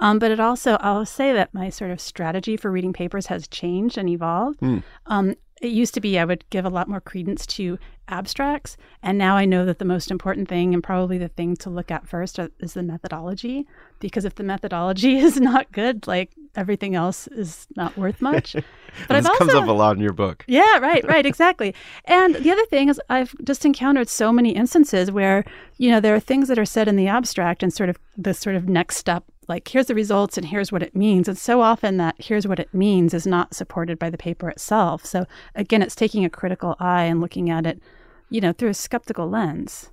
[0.00, 3.46] um, but it also, I'll say that my sort of strategy for reading papers has
[3.46, 4.60] changed and evolved.
[4.60, 4.82] Mm.
[5.06, 8.76] Um, it used to be I would give a lot more credence to abstracts.
[9.02, 11.90] And now I know that the most important thing and probably the thing to look
[11.90, 13.66] at first is the methodology.
[13.98, 18.56] Because if the methodology is not good, like everything else is not worth much.
[19.06, 20.44] But this I've comes also, up a lot in your book.
[20.48, 21.76] Yeah, right, right, exactly.
[22.06, 25.44] and the other thing is I've just encountered so many instances where,
[25.78, 28.34] you know, there are things that are said in the abstract and sort of the
[28.34, 31.28] sort of next step like here's the results and here's what it means.
[31.28, 35.04] And so often that here's what it means is not supported by the paper itself.
[35.04, 37.82] So again, it's taking a critical eye and looking at it,
[38.28, 39.90] you know, through a skeptical lens.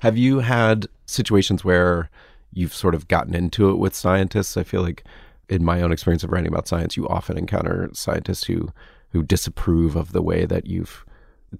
[0.00, 2.10] Have you had situations where
[2.52, 4.56] you've sort of gotten into it with scientists?
[4.56, 5.04] I feel like
[5.48, 8.70] in my own experience of writing about science, you often encounter scientists who
[9.12, 11.04] who disapprove of the way that you've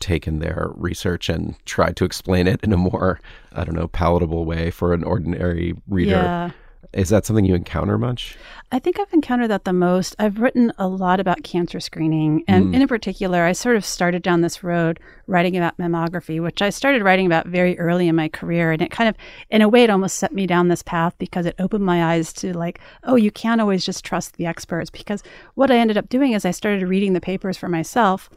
[0.00, 3.20] taken their research and tried to explain it in a more,
[3.52, 6.10] I don't know, palatable way for an ordinary reader.
[6.10, 6.50] Yeah.
[6.92, 8.38] Is that something you encounter much?
[8.72, 10.16] I think I've encountered that the most.
[10.18, 12.44] I've written a lot about cancer screening.
[12.48, 12.80] And mm.
[12.80, 17.02] in particular, I sort of started down this road writing about mammography, which I started
[17.02, 18.72] writing about very early in my career.
[18.72, 19.16] And it kind of,
[19.50, 22.32] in a way, it almost set me down this path because it opened my eyes
[22.34, 24.90] to like, oh, you can't always just trust the experts.
[24.90, 25.22] Because
[25.54, 28.30] what I ended up doing is I started reading the papers for myself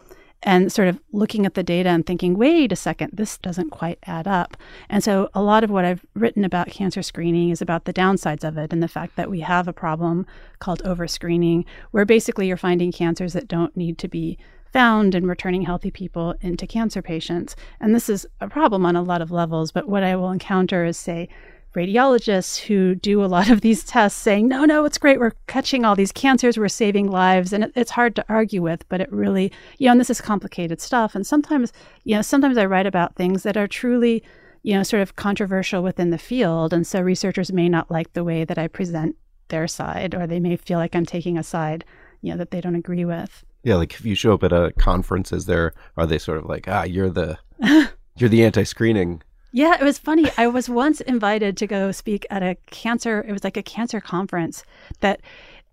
[0.43, 3.99] and sort of looking at the data and thinking, wait a second, this doesn't quite
[4.05, 4.57] add up.
[4.89, 8.43] And so a lot of what I've written about cancer screening is about the downsides
[8.43, 10.25] of it and the fact that we have a problem
[10.59, 14.37] called overscreening, where basically you're finding cancers that don't need to be
[14.73, 17.55] found and returning healthy people into cancer patients.
[17.79, 19.71] And this is a problem on a lot of levels.
[19.71, 21.29] But what I will encounter is, say,
[21.75, 25.19] radiologists who do a lot of these tests saying, no, no, it's great.
[25.19, 26.57] We're catching all these cancers.
[26.57, 27.53] We're saving lives.
[27.53, 30.21] And it, it's hard to argue with, but it really, you know, and this is
[30.21, 31.15] complicated stuff.
[31.15, 31.71] And sometimes,
[32.03, 34.23] you know, sometimes I write about things that are truly,
[34.63, 36.73] you know, sort of controversial within the field.
[36.73, 39.15] And so researchers may not like the way that I present
[39.47, 41.85] their side, or they may feel like I'm taking a side,
[42.21, 43.45] you know, that they don't agree with.
[43.63, 46.45] Yeah, like if you show up at a conference, is there are they sort of
[46.45, 47.37] like, ah, you're the
[48.17, 49.21] you're the anti-screening
[49.51, 50.31] yeah, it was funny.
[50.37, 53.99] I was once invited to go speak at a cancer, it was like a cancer
[53.99, 54.63] conference
[55.01, 55.21] that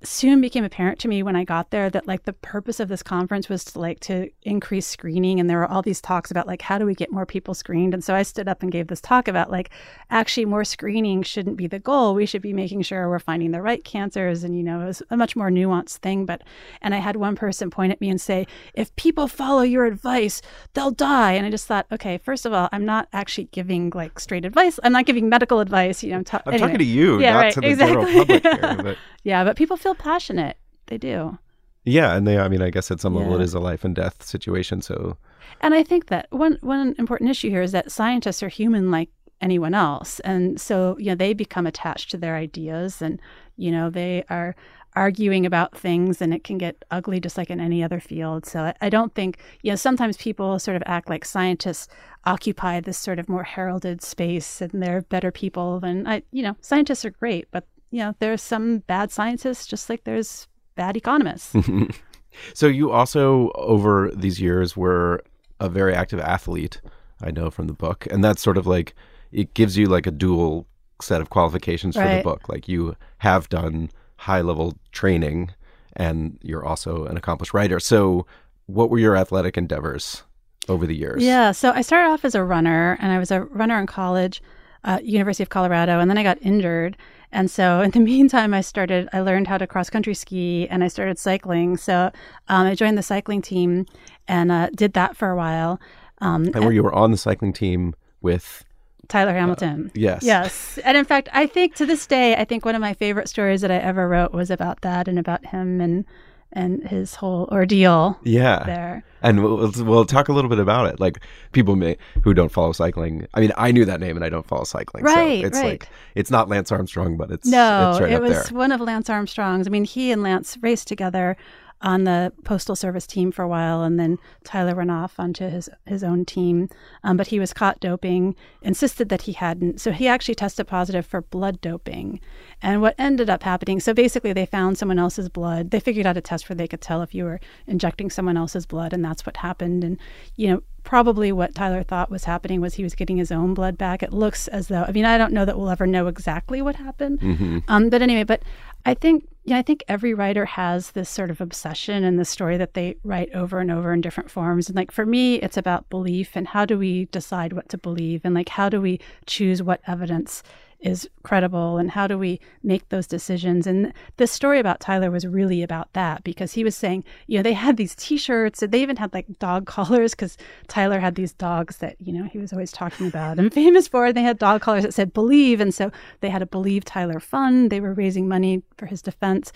[0.04, 3.02] soon became apparent to me when I got there that like the purpose of this
[3.02, 6.62] conference was to like to increase screening and there were all these talks about like
[6.62, 7.94] how do we get more people screened?
[7.94, 9.70] And so I stood up and gave this talk about like
[10.08, 12.14] actually more screening shouldn't be the goal.
[12.14, 15.02] We should be making sure we're finding the right cancers and you know it was
[15.10, 16.42] a much more nuanced thing but
[16.80, 20.40] and I had one person point at me and say if people follow your advice
[20.74, 21.32] they'll die.
[21.32, 24.78] And I just thought okay first of all I'm not actually giving like straight advice.
[24.84, 26.68] I'm not giving medical advice you know I'm, ta- I'm anyway.
[26.68, 27.94] talking to you yeah, not right, to the exactly.
[27.94, 30.56] general public here but yeah, but people feel passionate.
[30.86, 31.38] They do.
[31.84, 33.94] Yeah, and they I mean I guess at some level it is a life and
[33.94, 35.16] death situation, so
[35.60, 39.10] And I think that one one important issue here is that scientists are human like
[39.40, 40.20] anyone else.
[40.20, 43.20] And so, you know, they become attached to their ideas and,
[43.56, 44.56] you know, they are
[44.96, 48.46] arguing about things and it can get ugly just like in any other field.
[48.46, 51.88] So I, I, don't think, you know, sometimes people sort of act like scientists
[52.24, 56.56] occupy this sort of more heralded space and they're better people than I, you know,
[56.60, 61.54] scientists are great, but you know, there's some bad scientists just like there's bad economists.
[62.54, 65.22] so you also over these years were
[65.60, 66.80] a very active athlete,
[67.22, 68.94] I know from the book, and that's sort of like
[69.32, 70.66] it gives you like a dual
[71.00, 72.48] set of qualifications for the book.
[72.48, 75.50] Like you have done high level training
[75.96, 77.80] and you're also an accomplished writer.
[77.80, 78.26] So
[78.66, 80.22] what were your athletic endeavors
[80.68, 81.22] over the years?
[81.22, 81.52] Yeah.
[81.52, 84.42] So I started off as a runner, and I was a runner in college,
[84.84, 86.96] uh, University of Colorado, and then I got injured.
[87.32, 89.08] And so in the meantime, I started.
[89.12, 91.76] I learned how to cross country ski, and I started cycling.
[91.76, 92.10] So
[92.48, 93.86] um, I joined the cycling team
[94.26, 95.80] and uh, did that for a while.
[96.20, 98.64] Um, And where you were on the cycling team with
[99.08, 99.90] Tyler Hamilton.
[99.94, 100.22] yes.
[100.22, 100.78] Yes.
[100.84, 103.60] And in fact, I think to this day, I think one of my favorite stories
[103.62, 106.04] that I ever wrote was about that and about him and
[106.52, 108.62] and his whole ordeal Yeah.
[108.64, 109.04] there.
[109.22, 110.98] And we'll, we'll- talk a little bit about it.
[111.00, 111.18] Like
[111.52, 113.26] people may who don't follow cycling.
[113.34, 115.04] I mean, I knew that name and I don't follow cycling.
[115.04, 115.64] Right, So it's right.
[115.66, 118.56] like it's not Lance Armstrong, but it's No, it's right it was there.
[118.58, 119.66] one of Lance Armstrong's.
[119.66, 121.36] I mean, he and Lance raced together
[121.80, 125.70] on the Postal Service team for a while, and then Tyler went off onto his
[125.86, 126.68] his own team.
[127.04, 129.80] Um, but he was caught doping, insisted that he hadn't.
[129.80, 132.20] So he actually tested positive for blood doping.
[132.60, 135.70] And what ended up happening, so basically they found someone else's blood.
[135.70, 138.66] They figured out a test where they could tell if you were injecting someone else's
[138.66, 139.84] blood, and that's what happened.
[139.84, 139.98] And
[140.36, 143.76] you know, probably what Tyler thought was happening was he was getting his own blood
[143.76, 144.02] back.
[144.02, 146.76] It looks as though, I mean, I don't know that we'll ever know exactly what
[146.76, 147.20] happened.
[147.68, 148.42] Um, but anyway, but
[148.86, 152.58] I think, yeah, I think every writer has this sort of obsession in the story
[152.58, 154.68] that they write over and over in different forms.
[154.68, 158.20] And like for me, it's about belief and how do we decide what to believe
[158.24, 160.42] and like how do we choose what evidence
[160.80, 163.66] is credible and how do we make those decisions?
[163.66, 167.42] And this story about tyler was really about that because he was saying you know
[167.42, 170.36] they had these t-shirts and they even had like dog collars because
[170.68, 174.06] tyler had these dogs that you know he was always talking about and famous for.
[174.06, 175.60] And they had dog collars that said believe.
[175.60, 177.70] And so they had a believe tyler fund.
[177.70, 179.52] They were raising money for his defense.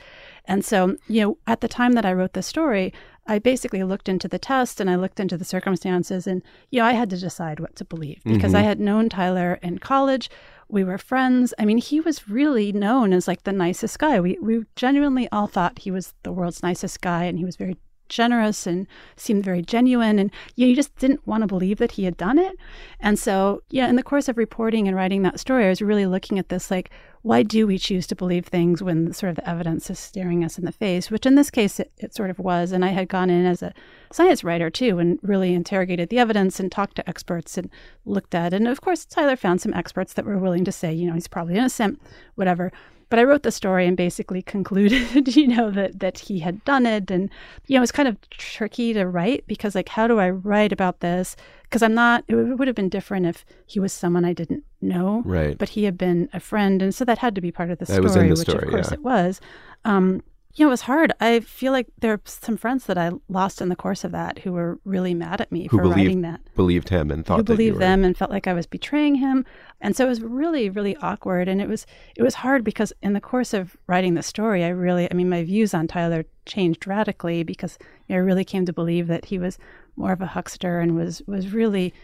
[0.46, 2.92] And so you know at the time that i wrote this story
[3.26, 6.86] I basically looked into the test and I looked into the circumstances, and you know,
[6.86, 8.56] I had to decide what to believe because mm-hmm.
[8.56, 10.28] I had known Tyler in college.
[10.72, 11.52] We were friends.
[11.58, 14.18] I mean, he was really known as like the nicest guy.
[14.20, 17.76] We we genuinely all thought he was the world's nicest guy, and he was very
[18.12, 20.18] generous and seemed very genuine.
[20.18, 22.56] And you, know, you just didn't want to believe that he had done it.
[23.00, 26.06] And so, yeah, in the course of reporting and writing that story, I was really
[26.06, 26.90] looking at this like,
[27.22, 30.58] why do we choose to believe things when sort of the evidence is staring us
[30.58, 31.10] in the face?
[31.10, 32.72] Which in this case, it, it sort of was.
[32.72, 33.72] And I had gone in as a
[34.12, 37.70] science writer too and really interrogated the evidence and talked to experts and
[38.04, 38.52] looked at.
[38.52, 41.28] And of course, Tyler found some experts that were willing to say, you know, he's
[41.28, 42.02] probably innocent,
[42.34, 42.72] whatever.
[43.12, 46.86] But I wrote the story and basically concluded, you know, that that he had done
[46.86, 47.28] it, and
[47.66, 50.72] you know, it was kind of tricky to write because, like, how do I write
[50.72, 51.36] about this?
[51.64, 52.24] Because I'm not.
[52.26, 55.58] It would have been different if he was someone I didn't know, Right.
[55.58, 57.84] But he had been a friend, and so that had to be part of the
[57.84, 58.94] story, That in the which story, of course yeah.
[58.94, 59.42] it was.
[59.84, 60.22] Um,
[60.54, 61.12] you know, it was hard.
[61.18, 64.40] I feel like there are some friends that I lost in the course of that
[64.40, 67.38] who were really mad at me Who for believed writing that believed him and thought
[67.38, 69.46] who believed them and felt like I was betraying him.
[69.80, 71.48] And so it was really, really awkward.
[71.48, 71.86] And it was
[72.16, 75.30] it was hard because in the course of writing the story, I really I mean
[75.30, 77.78] my views on Tyler changed radically because
[78.10, 79.58] I really came to believe that he was
[79.96, 81.94] more of a huckster and was was really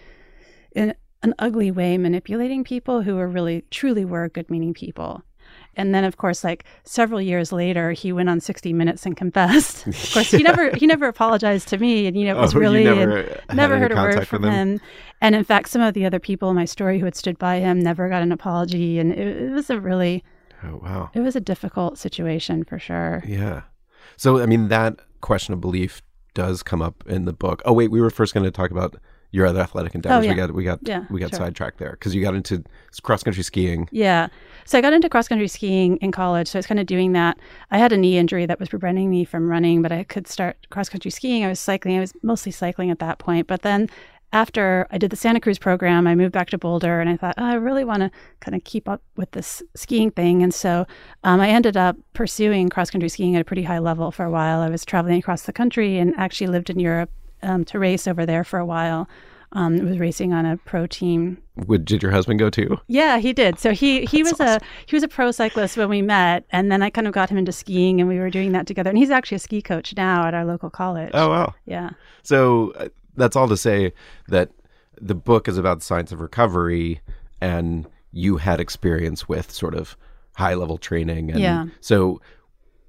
[0.73, 5.23] in an ugly way manipulating people who were really truly were good meaning people.
[5.79, 9.87] And then, of course, like several years later, he went on 60 Minutes and confessed.
[9.87, 12.59] Of course, he never he never apologized to me, and you know it was Oh,
[12.59, 14.53] really never and never heard a word from him?
[14.53, 14.81] him.
[15.21, 17.61] And in fact, some of the other people in my story who had stood by
[17.61, 20.25] him never got an apology, and it, it was a really
[20.65, 21.11] Oh wow.
[21.15, 23.23] it was a difficult situation for sure.
[23.27, 23.63] Yeah.
[24.17, 26.03] So I mean that question of belief
[26.35, 27.63] does come up in the book.
[27.65, 28.97] Oh wait, we were first going to talk about
[29.31, 30.19] your other athletic endeavors.
[30.19, 30.31] Oh, yeah.
[30.31, 31.39] We got we got Yeah, we got sure.
[31.39, 32.65] sidetracked there because you got into
[33.03, 33.89] cross country skiing.
[33.93, 34.29] Yeah.
[34.65, 36.49] So I got into cross country skiing in college.
[36.49, 37.39] So I was kind of doing that.
[37.71, 40.67] I had a knee injury that was preventing me from running, but I could start
[40.71, 41.45] cross country skiing.
[41.45, 41.97] I was cycling.
[41.97, 43.47] I was mostly cycling at that point.
[43.47, 43.89] But then
[44.33, 47.35] after I did the Santa Cruz program, I moved back to Boulder and I thought,
[47.39, 48.11] oh, I really want to
[48.41, 50.43] kind of keep up with this skiing thing.
[50.43, 50.87] And so
[51.25, 54.31] um, I ended up pursuing cross country skiing at a pretty high level for a
[54.31, 54.61] while.
[54.61, 57.11] I was traveling across the country and actually lived in Europe
[57.43, 59.09] um, to race over there for a while.
[59.53, 62.77] Um, was racing on a pro team Would, did your husband go too?
[62.87, 63.59] yeah, he did.
[63.59, 66.83] So he he was a he was a pro cyclist when we met, and then
[66.83, 68.91] I kind of got him into skiing, and we were doing that together.
[68.91, 71.13] And he's actually a ski coach now at our local college.
[71.15, 71.55] Oh wow.
[71.65, 71.91] yeah,
[72.23, 73.95] So uh, that's all to say
[74.29, 74.51] that
[75.01, 77.01] the book is about the science of recovery,
[77.41, 79.97] and you had experience with sort of
[80.35, 81.31] high level training.
[81.31, 81.67] And Yeah.
[81.81, 82.21] So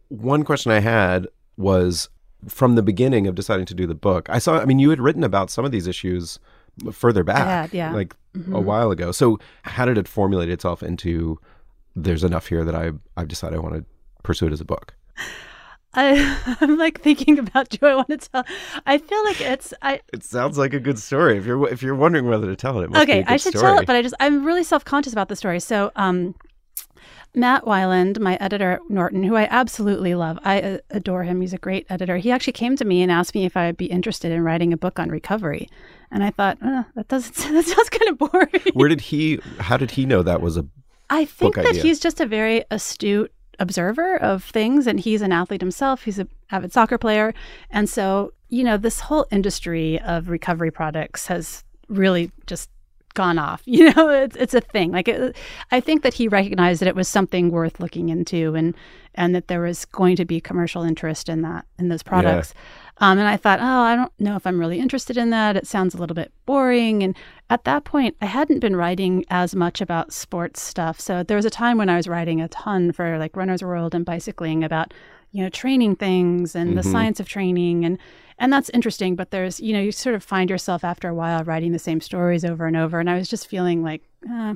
[0.09, 2.09] one question I had was
[2.47, 4.30] from the beginning of deciding to do the book.
[4.30, 4.60] I saw.
[4.60, 6.39] I mean, you had written about some of these issues
[6.91, 7.91] further back, had, yeah.
[7.93, 8.15] like
[8.54, 9.12] a while ago.
[9.12, 11.39] So how did it formulate itself into
[11.95, 13.86] there's enough here that I I've decided I want to
[14.23, 14.95] pursue it as a book.
[15.93, 18.45] I, I'm like thinking about do I want to tell?
[18.86, 20.02] I feel like it's I.
[20.13, 21.38] It sounds like a good story.
[21.38, 23.34] If you're if you're wondering whether to tell it, it must be a Okay, good
[23.34, 23.71] I should story.
[23.73, 25.60] tell it, but I just I'm really self conscious about the story.
[25.60, 26.36] So, um,
[27.36, 31.42] Matt Weiland, my editor at Norton, who I absolutely love, I uh, adore him.
[31.42, 32.17] He's a great editor.
[32.17, 34.73] He actually came to me and asked me if I would be interested in writing
[34.73, 35.69] a book on recovery,
[36.12, 38.73] and I thought uh, that doesn't that sounds kind of boring.
[38.73, 39.40] Where did he?
[39.60, 40.65] How did he know that was a?
[41.10, 41.82] I think that idea.
[41.82, 46.30] he's just a very astute observer of things and he's an athlete himself he's an
[46.50, 47.34] avid soccer player
[47.69, 52.69] and so you know this whole industry of recovery products has really just
[53.20, 53.62] gone off.
[53.80, 54.92] You know it's, it's a thing.
[54.92, 55.36] Like it,
[55.72, 58.76] i think that he recognized that it was something worth looking into and
[59.15, 62.54] and that there was going to be commercial interest in that in those products.
[62.98, 65.56] Um, and i thought oh i don't know if i'm really interested in that.
[65.56, 67.04] It sounds a little bit boring.
[67.04, 67.15] And
[67.50, 71.00] at that point i hadn't been writing as much about sports stuff.
[71.00, 73.94] So there was a time when i was writing a ton for like runner's world
[73.96, 74.94] and bicycling about
[75.32, 77.98] you know training things and the science of training and
[78.40, 81.44] and that's interesting but there's you know you sort of find yourself after a while
[81.44, 84.54] writing the same stories over and over and i was just feeling like uh,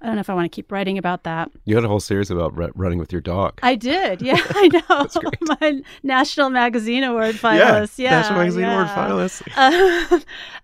[0.00, 1.50] i don't know if i want to keep writing about that.
[1.64, 3.60] You had a whole series about ru- running with your dog.
[3.62, 5.06] i did yeah i know.
[5.60, 9.42] My national magazine award finalist yeah, National Magazine Award finalist.
[9.56, 10.20] Uh,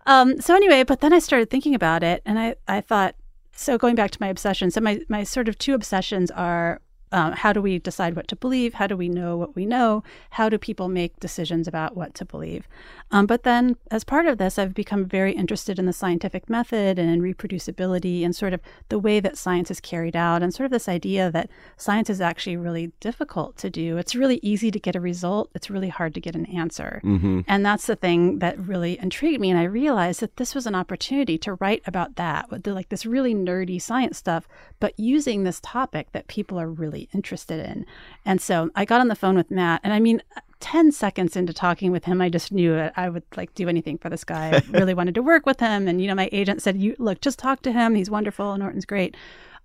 [0.06, 3.14] um, so anyway, but then I started thinking about it, and I, I thought,
[3.54, 6.80] so going back to my obsessions, so my, my sort of two obsessions are
[7.12, 8.74] um, how do we decide what to believe?
[8.74, 10.02] How do we know what we know?
[10.30, 12.66] How do people make decisions about what to believe?
[13.10, 16.98] Um, but then, as part of this, I've become very interested in the scientific method
[16.98, 20.64] and in reproducibility and sort of the way that science is carried out, and sort
[20.64, 23.98] of this idea that science is actually really difficult to do.
[23.98, 27.00] It's really easy to get a result, it's really hard to get an answer.
[27.46, 29.50] And that's the thing that really intrigued me.
[29.50, 33.04] And I realized that this was an opportunity to write about that, the, like this
[33.04, 34.48] really nerdy science stuff,
[34.80, 37.86] but using this topic that people are really interested in.
[38.24, 40.22] And so I got on the phone with Matt, and I mean,
[40.60, 43.98] 10 seconds into talking with him, I just knew that I would like do anything
[43.98, 44.50] for this guy.
[44.50, 45.88] I really wanted to work with him.
[45.88, 47.96] And, you know, my agent said, you look, just talk to him.
[47.96, 48.56] He's wonderful.
[48.56, 49.16] Norton's great.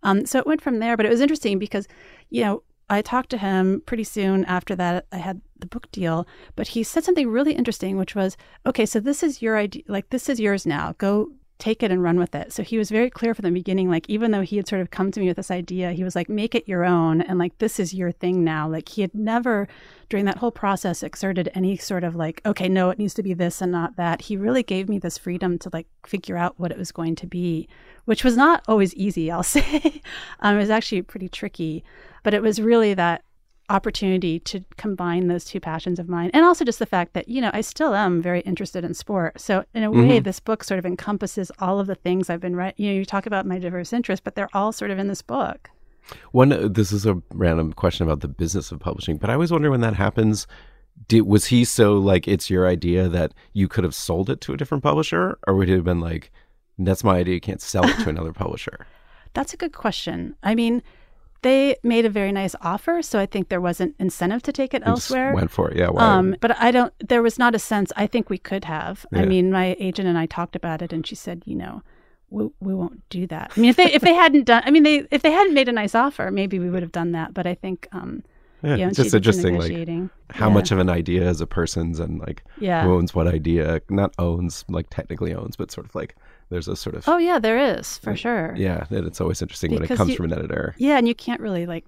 [0.03, 1.87] Um, so it went from there, but it was interesting because,
[2.29, 5.05] you know, I talked to him pretty soon after that.
[5.11, 8.99] I had the book deal, but he said something really interesting, which was, okay, so
[8.99, 10.95] this is your idea, like, this is yours now.
[10.97, 12.53] Go take it and run with it.
[12.53, 14.91] So he was very clear from the beginning, like, even though he had sort of
[14.91, 17.21] come to me with this idea, he was like, make it your own.
[17.21, 18.67] And like, this is your thing now.
[18.69, 19.67] Like, he had never,
[20.09, 23.33] during that whole process, exerted any sort of like, okay, no, it needs to be
[23.33, 24.21] this and not that.
[24.21, 27.27] He really gave me this freedom to like figure out what it was going to
[27.27, 27.67] be,
[28.05, 30.01] which was not always easy, I'll say.
[30.41, 31.83] um, it was actually pretty tricky,
[32.23, 33.23] but it was really that
[33.69, 37.41] opportunity to combine those two passions of mine and also just the fact that you
[37.41, 40.79] know i still am very interested in sport so in a way this book sort
[40.79, 43.59] of encompasses all of the things i've been writing you know you talk about my
[43.59, 45.69] diverse interests but they're all sort of in this book
[46.31, 49.51] One, uh, this is a random question about the business of publishing, but I always
[49.51, 50.47] wonder when that happens.
[51.09, 54.53] Did, was he so like it's your idea that you could have sold it to
[54.53, 56.31] a different publisher, or would it have been like,
[56.79, 58.87] that's my idea, you can't sell it to another publisher?
[59.37, 60.81] that's a good question i mean
[61.47, 61.61] they
[61.93, 65.31] made a very nice offer so i think there wasn't incentive to take it elsewhere
[65.33, 65.89] went for it, yeah.
[65.95, 66.03] Why?
[66.17, 66.93] Um, but I don't.
[67.11, 67.89] There was not a sense.
[68.03, 68.95] I think we could have.
[69.19, 71.75] I mean, my agent and I talked about it, and she said, you know,
[72.35, 73.47] we, we won't do that.
[73.55, 75.69] I mean, if they if they hadn't done, I mean, they if they hadn't made
[75.69, 77.29] a nice offer, maybe we would have done that.
[77.37, 78.11] But I think, um,
[78.63, 79.71] yeah, you know, it's just interesting, like
[80.39, 80.53] how Yeah.
[80.57, 82.83] much of an idea is a person's, and like Yeah.
[82.83, 83.81] who owns what idea.
[83.89, 86.15] Not owns, like technically owns, but sort of like
[86.49, 88.53] there's a sort of Oh yeah, there is for sure.
[88.57, 88.85] yeah.
[88.89, 90.75] That it's always interesting when it comes you- from an editor.
[90.77, 91.85] Yeah, and you can't really like,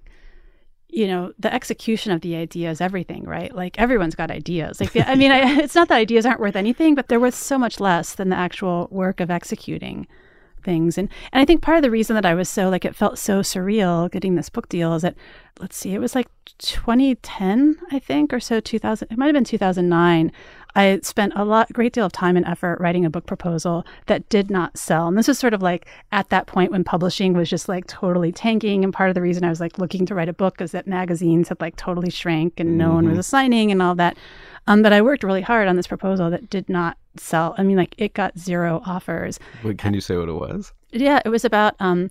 [0.88, 3.54] you know, the execution of the idea is everything, right?
[3.54, 4.80] Like everyone's got ideas.
[4.80, 7.58] Like, I mean, I, it's not that ideas aren't worth anything, but they're worth so
[7.58, 10.06] much less than the actual work of executing
[10.62, 10.98] things.
[10.98, 13.18] And and I think part of the reason that I was so like it felt
[13.18, 15.14] so surreal getting this book deal is that
[15.58, 19.08] let's see, it was like 2010, I think, or so 2000.
[19.10, 20.32] It might have been 2009.
[20.74, 24.28] I spent a lot, great deal of time and effort writing a book proposal that
[24.28, 25.08] did not sell.
[25.08, 28.32] And this was sort of like at that point when publishing was just like totally
[28.32, 28.84] tanking.
[28.84, 30.86] And part of the reason I was like looking to write a book is that
[30.86, 34.16] magazines had like totally shrank and no one was assigning and all that.
[34.66, 37.54] Um, but I worked really hard on this proposal that did not sell.
[37.58, 39.38] I mean, like it got zero offers.
[39.62, 40.72] But can you say what it was?
[40.92, 42.10] Yeah, it was about um,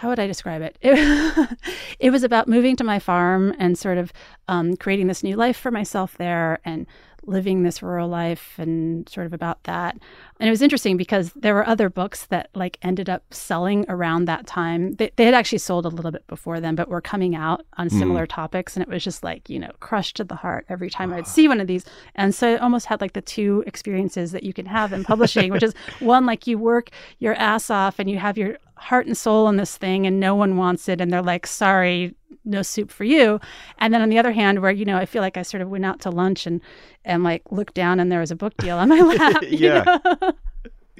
[0.00, 0.78] how would I describe it?
[0.80, 1.58] It,
[2.00, 4.14] it was about moving to my farm and sort of
[4.48, 6.86] um, creating this new life for myself there and
[7.26, 9.96] living this rural life and sort of about that.
[10.38, 14.24] And it was interesting because there were other books that like ended up selling around
[14.24, 14.94] that time.
[14.94, 17.88] They, they had actually sold a little bit before then, but were coming out on
[17.88, 17.98] hmm.
[17.98, 18.76] similar topics.
[18.76, 21.48] And it was just like, you know, crushed to the heart every time I'd see
[21.48, 21.84] one of these.
[22.14, 25.50] And so it almost had like the two experiences that you can have in publishing,
[25.52, 29.16] which is one, like you work your ass off and you have your heart and
[29.16, 32.14] soul in this thing and no one wants it and they're like sorry
[32.44, 33.38] no soup for you
[33.78, 35.68] and then on the other hand where you know i feel like i sort of
[35.68, 36.60] went out to lunch and
[37.04, 39.98] and like looked down and there was a book deal on my lap Yeah.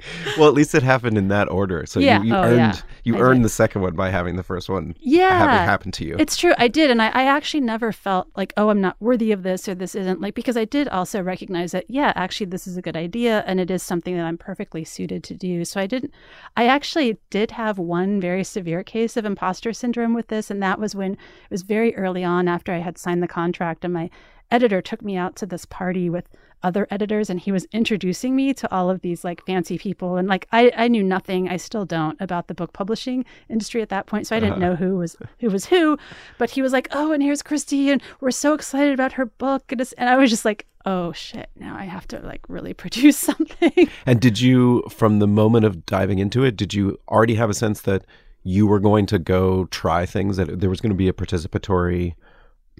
[0.37, 1.85] well, at least it happened in that order.
[1.85, 2.21] So Yeah.
[2.21, 2.75] you, you Oh, earned yeah.
[3.03, 3.45] you I earned did.
[3.45, 6.15] the second one by having the first one yeah having happen to you.
[6.19, 6.53] It's true.
[6.57, 6.89] I did.
[6.91, 9.95] And I, I actually never felt like, oh, I'm not worthy of this or this
[9.95, 13.43] isn't like, because I did also recognize that, yeah, actually, this is a good idea
[13.47, 15.65] and it is something that I'm perfectly suited to do.
[15.65, 16.13] So I didn't,
[16.57, 20.49] I actually did have one very severe case of imposter syndrome with this.
[20.51, 21.19] And that was when it
[21.51, 24.09] was very early on after I had signed the contract and my
[24.51, 26.27] editor took me out to this party with
[26.63, 30.27] other editors and he was introducing me to all of these like fancy people and
[30.27, 34.05] like I, I knew nothing i still don't about the book publishing industry at that
[34.05, 34.73] point so i didn't uh-huh.
[34.73, 35.97] know who was who was who
[36.37, 39.71] but he was like oh and here's Christie and we're so excited about her book
[39.71, 42.73] and, it's, and i was just like oh shit now i have to like really
[42.81, 47.35] produce something And did you, from the moment of diving into it, did you already
[47.35, 48.05] have a sense that
[48.43, 52.15] you were going to go try things, that there was going to be a participatory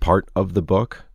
[0.02, 1.06] part of the book?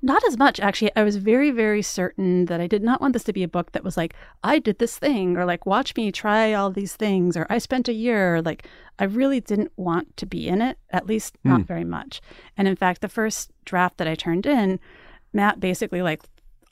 [0.00, 0.92] Not as much, actually.
[0.94, 3.72] I was very, very certain that I did not want this to be a book
[3.72, 7.36] that was like, I did this thing, or like, watch me try all these things,
[7.36, 8.36] or I spent a year.
[8.36, 8.66] Or, like,
[8.98, 11.50] I really didn't want to be in it, at least hmm.
[11.50, 12.20] not very much.
[12.56, 14.80] And in fact, the first draft that I turned in,
[15.32, 16.22] Matt basically like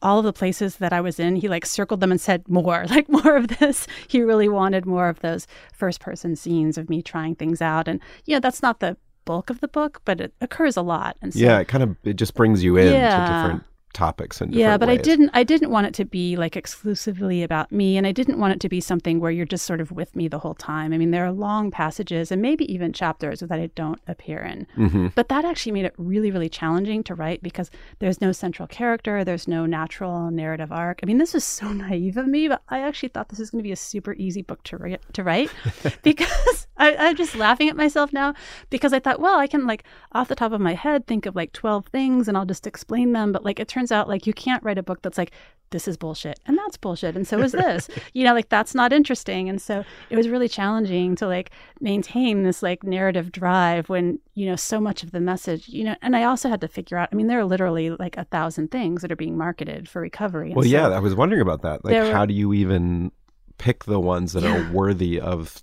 [0.02, 2.84] all of the places that I was in, he like circled them and said more,
[2.90, 3.86] like more of this.
[4.08, 7.88] He really wanted more of those first person scenes of me trying things out.
[7.88, 8.96] And, you know, that's not the
[9.26, 11.18] bulk of the book, but it occurs a lot.
[11.20, 13.18] And so, yeah, it kind of it just brings you in Yeah.
[13.18, 13.64] to different
[13.96, 17.72] topics and yeah but i didn't i didn't want it to be like exclusively about
[17.72, 20.14] me and i didn't want it to be something where you're just sort of with
[20.14, 20.92] me the whole time.
[20.92, 24.66] I mean there are long passages and maybe even chapters that i don't appear in.
[24.76, 25.08] Mm-hmm.
[25.14, 29.24] but that actually made it really really challenging to write because there's no central character
[29.24, 31.00] there's no natural narrative arc.
[31.02, 33.62] I mean this is so naive of me but i actually thought this is going
[33.62, 35.50] to be a super easy book to, write to write
[36.02, 38.34] because I, i'm just laughing at myself now
[38.68, 41.34] because i thought well i can like off the top of my head think of
[41.34, 44.32] like 12 things and i'll just explain them but like it turns out like you
[44.32, 45.32] can't write a book that's like
[45.70, 47.88] this is bullshit and that's bullshit and so is this.
[48.12, 49.48] You know like that's not interesting.
[49.48, 54.46] And so it was really challenging to like maintain this like narrative drive when you
[54.46, 57.08] know so much of the message you know and i also had to figure out
[57.12, 60.48] i mean there are literally like a thousand things that are being marketed for recovery.
[60.48, 61.84] And Well, so- yeah, I was wondering about that.
[61.84, 63.10] Like, were- how do you even
[63.58, 65.62] pick the ones that are worthy of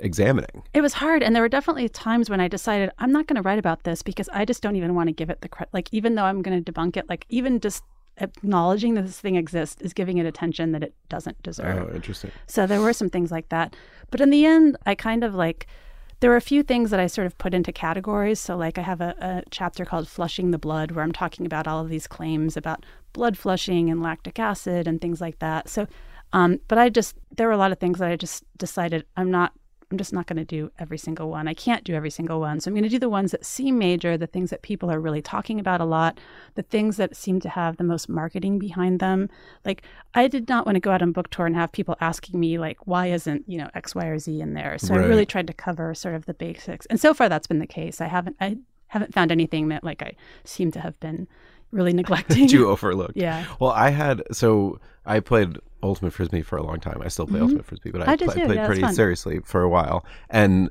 [0.00, 0.62] examining?
[0.74, 3.42] It was hard, and there were definitely times when I decided I'm not going to
[3.42, 5.72] write about this because I just don't even want to give it the credit.
[5.72, 7.84] Like, even though I'm going to debunk it, like even just
[8.18, 11.88] acknowledging that this thing exists is giving it attention that it doesn't deserve.
[11.90, 12.32] Oh, interesting.
[12.46, 13.76] So there were some things like that,
[14.10, 15.66] but in the end, I kind of like.
[16.20, 18.40] There were a few things that I sort of put into categories.
[18.40, 21.68] So, like, I have a, a chapter called Flushing the Blood, where I'm talking about
[21.68, 25.68] all of these claims about blood flushing and lactic acid and things like that.
[25.68, 25.86] So,
[26.32, 29.30] um, but I just, there were a lot of things that I just decided I'm
[29.30, 29.52] not,
[29.90, 31.48] I'm just not going to do every single one.
[31.48, 32.60] I can't do every single one.
[32.60, 35.00] So I'm going to do the ones that seem major, the things that people are
[35.00, 36.20] really talking about a lot,
[36.56, 39.30] the things that seem to have the most marketing behind them.
[39.64, 39.82] Like
[40.14, 42.58] I did not want to go out on book tour and have people asking me
[42.58, 44.76] like, why isn't, you know, X, Y, or Z in there?
[44.76, 46.84] So I really tried to cover sort of the basics.
[46.86, 48.02] And so far that's been the case.
[48.02, 48.58] I haven't, I
[48.88, 50.14] haven't found anything that like I
[50.44, 51.28] seem to have been
[51.70, 52.48] really neglecting.
[52.48, 53.16] You overlooked?
[53.16, 53.46] Yeah.
[53.58, 57.00] Well, I had so I played ultimate frisbee for a long time.
[57.04, 58.12] I still play ultimate frisbee, but I, Mm-hmm.
[58.12, 58.44] I pla- too.
[58.46, 60.04] played Yeah, pretty seriously for a while.
[60.30, 60.70] And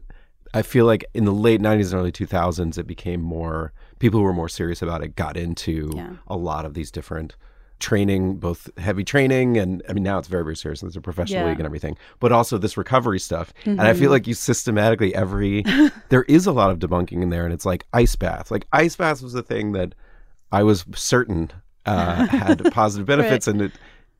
[0.53, 4.24] I feel like in the late '90s and early 2000s, it became more people who
[4.26, 6.10] were more serious about it got into Yeah.
[6.28, 7.36] a lot of these different
[7.80, 10.82] training, both heavy training and I mean now it's very very serious.
[10.82, 11.41] There's a professional Yeah.
[11.43, 11.49] Mm-hmm.
[11.51, 13.53] league and everything, but also this recovery stuff.
[13.66, 15.64] And I feel like you systematically every
[16.10, 18.49] there is a lot of debunking in there, and it's like ice bath.
[18.49, 19.93] Like ice bath was the thing that
[20.51, 21.51] I was certain
[21.86, 23.72] uh, had positive benefits, and it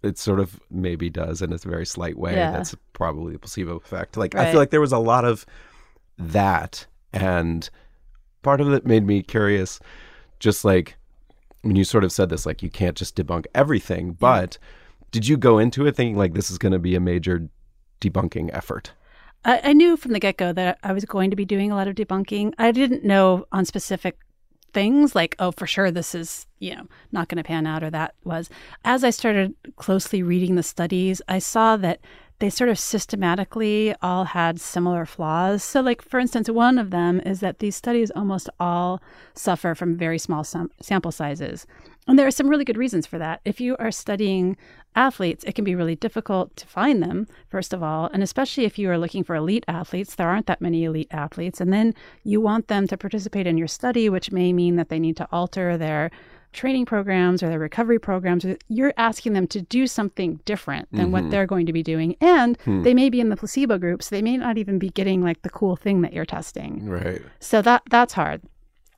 [0.04, 2.36] it sort of maybe does in a very slight way.
[2.36, 2.52] Yeah.
[2.52, 4.18] That's probably a placebo effect.
[4.18, 5.45] Like I feel like there was a lot of
[6.18, 7.70] that, and
[8.43, 9.80] part of it made me curious.
[10.39, 10.95] Just like
[11.62, 14.58] when you sort of said this, like you can't just debunk everything, but
[15.12, 17.50] did you go into it thinking like this is going to be a major
[18.02, 18.91] debunking effort?
[19.45, 21.76] I, I knew from the get go that I was going to be doing a
[21.76, 22.54] lot of debunking.
[22.58, 24.20] I didn't know on specific
[24.74, 27.89] things like, oh, for sure this is, you know, not going to pan out or
[27.89, 28.49] that was.
[28.86, 31.99] As I started closely reading the studies, I saw that
[32.39, 35.63] they sort of systematically all had similar flaws.
[35.63, 39.01] So, like, for instance, one of them is that these studies almost all
[39.34, 41.65] suffer from very small sam- sample sizes.
[42.07, 43.41] And there are some really good reasons for that.
[43.43, 44.55] If you are studying
[44.98, 48.10] athletes, it can be really difficult to find them, first of all.
[48.12, 51.62] And especially if you are looking for elite athletes, there aren't that many elite athletes.
[51.62, 51.93] And then
[52.24, 55.28] you want them to participate in your study, which may mean that they need to
[55.32, 56.12] alter their
[56.54, 61.22] training programs or their recovery programs, you're asking them to do something different than what
[61.22, 61.30] mm-hmm.
[61.30, 62.16] they're going to be doing.
[62.20, 62.84] And hmm.
[62.84, 65.41] they may be in the placebo group, so they may not even be getting like
[65.43, 66.88] the cool thing that you're testing.
[66.88, 67.22] Right.
[67.39, 68.41] So that that's hard.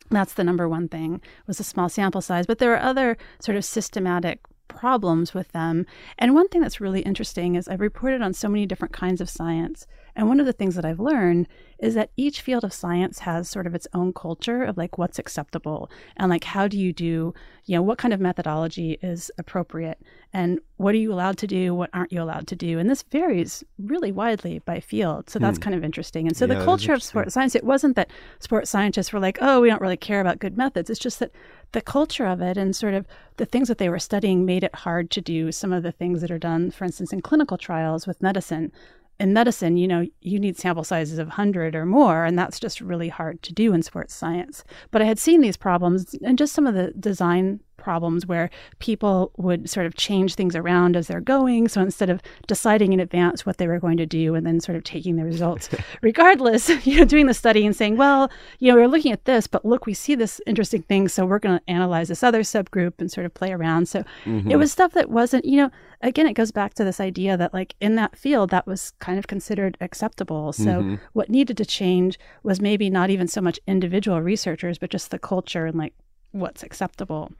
[0.09, 2.45] That's the number one thing was a small sample size.
[2.45, 4.39] But there are other sort of systematic
[4.69, 5.85] problems with them.
[6.17, 9.29] And one thing that's really interesting is I've reported on so many different kinds of
[9.29, 9.85] science.
[10.19, 11.47] And one of the things that I've learned
[11.79, 15.17] is that each field of science has sort of its own culture of like what's
[15.17, 19.97] acceptable and like how do you do, you know, what kind of methodology is appropriate
[20.33, 22.79] and what are you allowed to do, what aren't you allowed to do.
[22.79, 25.29] And this varies really widely by field.
[25.29, 26.27] So that's kind of interesting.
[26.27, 29.37] And so Yeah, the culture of sports science, it wasn't that sports scientists were like,
[29.39, 30.89] oh, we don't really care about good methods.
[30.89, 31.31] It's just that
[31.71, 33.07] the culture of it and sort of
[33.37, 36.19] the things that they were studying made it hard to do some of the things
[36.19, 38.73] that are done, for instance, in clinical trials with medicine.
[39.19, 42.79] In medicine, you know, you need sample sizes of 100 or more, and that's just
[42.79, 44.63] really hard to do in sports science.
[44.91, 48.49] But I had seen these problems and just some of the design problems where
[48.79, 51.67] people would sort of change things around as they're going.
[51.67, 54.75] So instead of deciding in advance what they were going to do and then sort
[54.75, 55.69] of taking the results,
[56.01, 59.47] regardless, you know, doing the study and saying, well, you know, we're looking at this,
[59.47, 61.07] but look, we see this interesting thing.
[61.07, 63.87] So we're going to analyze this other subgroup and sort of play around.
[63.87, 64.57] So it mm-hmm.
[64.57, 65.71] was stuff that wasn't, you know,
[66.01, 69.19] again, it goes back to this idea that like in that field, that was kind
[69.19, 70.53] of considered acceptable.
[70.53, 70.95] So mm-hmm.
[71.13, 75.19] what needed to change was maybe not even so much individual researchers, but just the
[75.19, 75.93] culture and like
[76.31, 77.31] what's acceptable.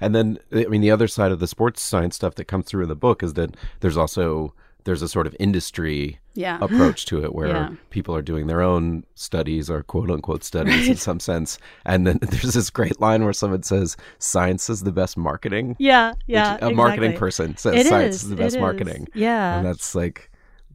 [0.00, 2.82] And then, I mean, the other side of the sports science stuff that comes through
[2.82, 6.58] in the book is that there's also there's a sort of industry Yeah.
[6.60, 7.70] approach to it where Yeah.
[7.88, 11.56] people are doing their own studies or quote unquote studies in some sense.
[11.86, 16.10] And then there's this great line where someone says, "Science is the best marketing." Yeah,
[16.10, 16.58] Which yeah.
[16.60, 18.60] a marketing person says It science is, is the best is.
[18.60, 19.08] marketing.
[19.14, 19.56] Yeah.
[19.56, 20.30] And that's like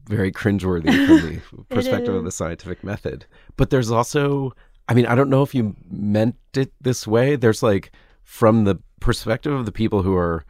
[0.08, 1.16] very cringeworthy from
[1.56, 3.26] the perspective of the scientific method.
[3.56, 4.52] But there's also,
[4.88, 7.36] I mean, I don't know if you meant it this way.
[7.36, 7.92] There's like,
[8.24, 10.44] from the perspective of the people who are,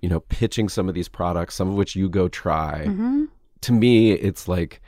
[0.00, 3.24] you know, pitching some of these products, some of which you go try, Mm-hmm.
[3.62, 4.80] to me, it's like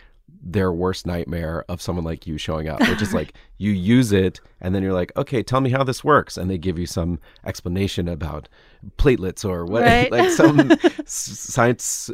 [0.46, 4.40] their worst nightmare of someone like you showing up, which is like you use it
[4.60, 6.36] and then you're like, okay, tell me how this works.
[6.36, 8.48] And they give you some explanation about
[8.98, 10.10] platelets or what, Right.
[10.12, 10.70] like some
[11.06, 12.10] science,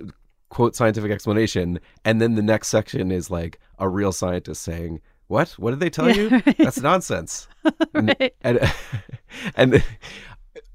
[0.51, 1.81] quote, scientific explanation.
[2.05, 5.51] And then the next section is like a real scientist saying, what?
[5.53, 6.29] What did they tell Yeah, you?
[6.29, 6.59] right.
[6.59, 7.49] That's nonsense.
[7.95, 8.73] And- And,
[9.57, 9.85] and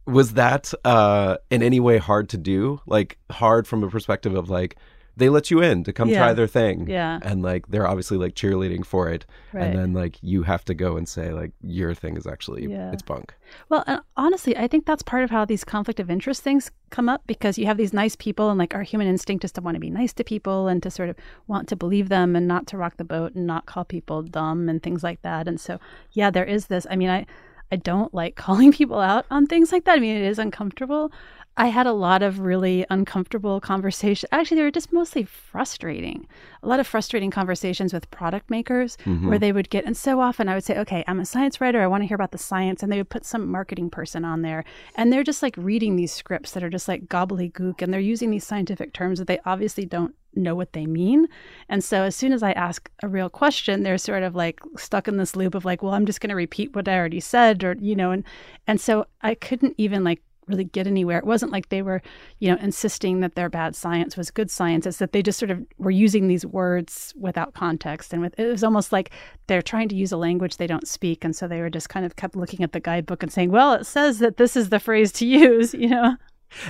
[0.06, 2.82] was that uh, in any way hard to do?
[2.86, 4.76] Like hard from a perspective of like,
[5.18, 6.18] they let you in to come Yeah.
[6.18, 6.90] try their thing.
[6.90, 7.20] Yeah.
[7.22, 9.26] And like they're obviously like cheerleading for it.
[9.54, 9.64] Right.
[9.64, 12.92] And then like you have to go and say like your thing is actually Yeah.
[12.92, 13.34] it's bunk.
[13.70, 17.08] Well, and honestly, I think that's part of how these conflict of interest things come
[17.08, 19.76] up because you have these nice people, and like our human instinct is to want
[19.76, 21.16] to be nice to people and to sort of
[21.48, 24.68] want to believe them and not to rock the boat and not call people dumb
[24.68, 25.48] and things like that.
[25.48, 25.80] And so,
[26.12, 26.86] yeah, there is this.
[26.90, 27.26] I mean, I
[27.72, 29.98] I don't like calling people out on things like that.
[29.98, 31.12] I mean, it is uncomfortable.
[31.58, 34.28] I had a lot of really uncomfortable conversations.
[34.32, 36.28] Actually, they were just mostly frustrating.
[36.64, 39.30] A lot of frustrating conversations with product makers mm-hmm.
[39.30, 41.82] where they would get, and so often I would say, okay, I'm a science writer.
[41.82, 42.84] I want to hear about the science.
[42.84, 44.66] And they would put some marketing person on there.
[44.96, 47.82] And they're just like reading these scripts that are just like gobbledygook.
[47.82, 51.28] And they're using these scientific terms that they obviously don't know what they mean.
[51.70, 55.08] And so as soon as I ask a real question, they're sort of like stuck
[55.08, 57.64] in this loop of like, well, I'm just going to repeat what I already said
[57.64, 58.24] or you know, and
[58.68, 61.18] and so I couldn't even like really get anywhere.
[61.18, 62.02] It wasn't like they were,
[62.40, 64.86] you know, insisting that their bad science was good science.
[64.86, 68.14] It's that they just sort of were using these words without context.
[68.14, 69.12] And with, it was almost like
[69.48, 71.24] they're trying to use a language they don't speak.
[71.24, 73.74] And so they were just kind of kept looking at the guidebook and saying, well,
[73.74, 76.16] it says that this is the phrase to use, you know?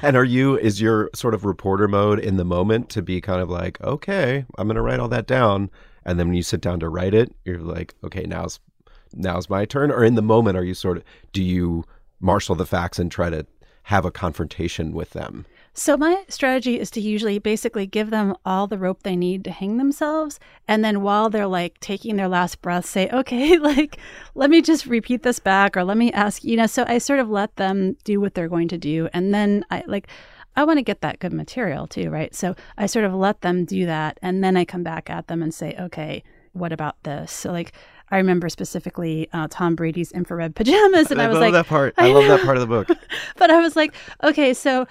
[0.01, 3.41] And are you is your sort of reporter mode in the moment to be kind
[3.41, 5.69] of like, okay, I'm gonna write all that down.
[6.05, 8.59] And then when you sit down to write it, you're like, okay, now's
[9.13, 9.91] now's my turn.
[9.91, 11.03] Or in the moment, are you sort of
[11.33, 11.85] do you
[12.19, 13.45] marshal the facts and try to
[13.85, 15.45] have a confrontation with them?
[15.77, 19.51] So my strategy is to usually basically give them all the rope they need to
[19.51, 20.39] hang themselves.
[20.69, 23.97] And then while they're like taking their last breath say okay like
[24.35, 27.19] let me just repeat this back or let me ask you know so I sort
[27.19, 29.09] of let them do what they're going to do.
[29.13, 30.07] And then I like
[30.55, 32.33] I want to get that good material too right?
[32.33, 34.17] So I sort of let them do that.
[34.21, 36.23] And then I come back at them and say okay
[36.53, 37.33] what about this?
[37.33, 37.73] So like
[38.11, 41.93] I remember specifically uh, Tom Brady's infrared pajamas and I, was love like that part.
[41.97, 42.89] I I, love that part of the book.
[43.37, 43.93] but I was like,
[44.23, 44.87] okay, so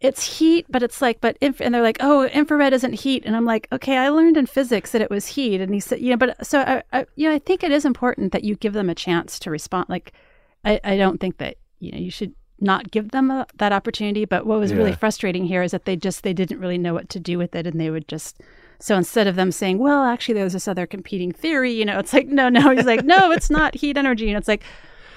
[0.00, 3.36] it's heat, but it's like, but inf-, and they're like, oh, infrared isn't heat, and
[3.36, 6.10] I'm like, okay, I learned in physics that it was heat, and he said, you
[6.10, 8.72] know, but so I, I you know, I think it is important that you give
[8.72, 9.86] them a chance to respond.
[9.88, 10.12] Like,
[10.64, 14.24] I, I don't think that you know you should not give them a, that opportunity.
[14.24, 17.10] But what was really frustrating here is that they just they didn't really know what
[17.10, 18.40] to do with it, and they would just.
[18.82, 22.12] So instead of them saying, "Well, actually, there's this other competing theory," you know, it's
[22.12, 24.62] like, "No, no." He's like, "No, it's not heat energy," and it's like,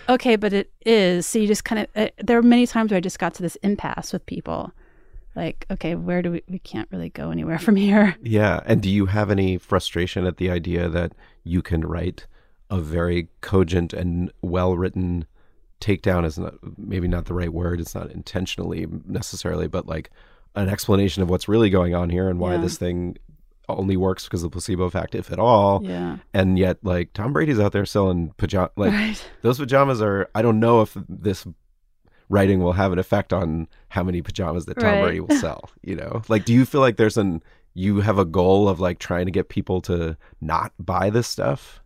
[0.10, 1.26] okay, but it is.
[1.26, 3.42] So you just kind of, uh, there are many times where I just got to
[3.42, 4.72] this impasse with people.
[5.36, 8.16] Like, okay, where do we, we can't really go anywhere from here.
[8.22, 8.60] Yeah.
[8.66, 11.14] And do you have any frustration at the idea that
[11.46, 12.28] you can write
[12.70, 15.26] a very cogent and well written
[15.80, 17.80] takedown is not maybe not the right word.
[17.80, 20.10] It's not intentionally necessarily, but like
[20.56, 22.62] an explanation of what's really going on here and why Yeah.
[22.62, 23.18] this thing
[23.70, 25.82] only works because of the placebo effect, if at all.
[25.84, 26.18] Yeah.
[26.34, 28.70] And yet, like Tom Brady's out there selling pajama.
[28.76, 29.30] Like right.
[29.42, 30.30] those pajamas are.
[30.36, 31.46] I don't know if this
[32.30, 35.02] writing will have an effect on how many pajamas that Tom Right.
[35.04, 35.70] Brady will sell.
[35.84, 37.44] You know, like do you feel like there's an
[37.74, 41.83] you have a goal of like trying to get people to not buy this stuff?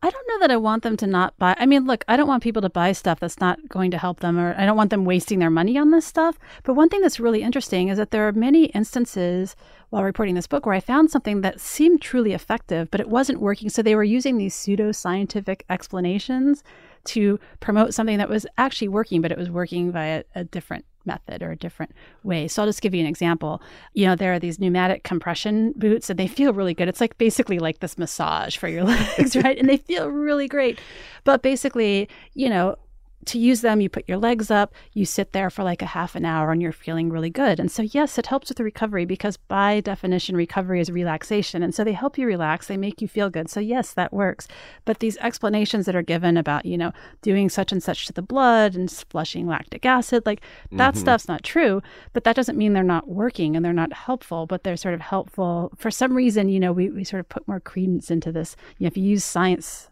[0.00, 1.56] I don't know that I want them to not buy.
[1.58, 4.20] I mean, look, I don't want people to buy stuff that's not going to help
[4.20, 6.38] them, or I don't want them wasting their money on this stuff.
[6.62, 9.56] But one thing that's really interesting is that there are many instances
[9.90, 13.40] while reporting this book where I found something that seemed truly effective, but it wasn't
[13.40, 13.70] working.
[13.70, 16.62] So they were using these pseudo-scientific explanations
[17.04, 21.42] to promote something that was actually working, but it was working via a different method
[21.42, 21.92] or a different
[22.22, 22.46] way.
[22.46, 23.60] So I'll just give you an example.
[23.94, 26.88] You know, there are these pneumatic compression boots and they feel really good.
[26.88, 28.84] It's like basically like this massage for your
[29.18, 29.58] legs, right?
[29.58, 30.78] And they feel really great.
[31.24, 32.76] But basically, you know,
[33.26, 36.14] to use them, you put your legs up, you sit there for like a half
[36.14, 37.60] an hour and you're feeling really good.
[37.60, 41.62] And so, yes, it helps with the recovery because by definition, recovery is relaxation.
[41.62, 43.50] And so they help you relax, they make you feel good.
[43.50, 44.48] So, yes, that works.
[44.84, 46.92] But these explanations that are given about, you know,
[47.22, 50.40] doing such and such to the blood and flushing lactic acid, like
[50.72, 51.00] that mm-hmm.
[51.00, 51.82] stuff's not true.
[52.12, 55.00] But that doesn't mean they're not working and they're not helpful, but they're sort of
[55.00, 55.72] helpful.
[55.76, 58.56] For some reason, you know, we, we sort of put more credence into this.
[58.78, 59.90] You know, if you use science,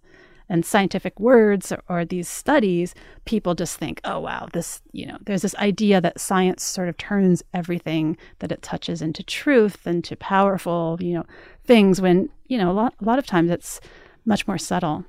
[0.48, 2.94] and scientific words or, or these studies,
[3.24, 6.96] people just think, oh, wow, this, you know, there's this idea that science sort of
[6.96, 11.24] turns everything that it touches into truth, and into powerful, you know,
[11.64, 13.80] things when, you know, a lot, a lot of times it's
[14.24, 15.04] much more subtle.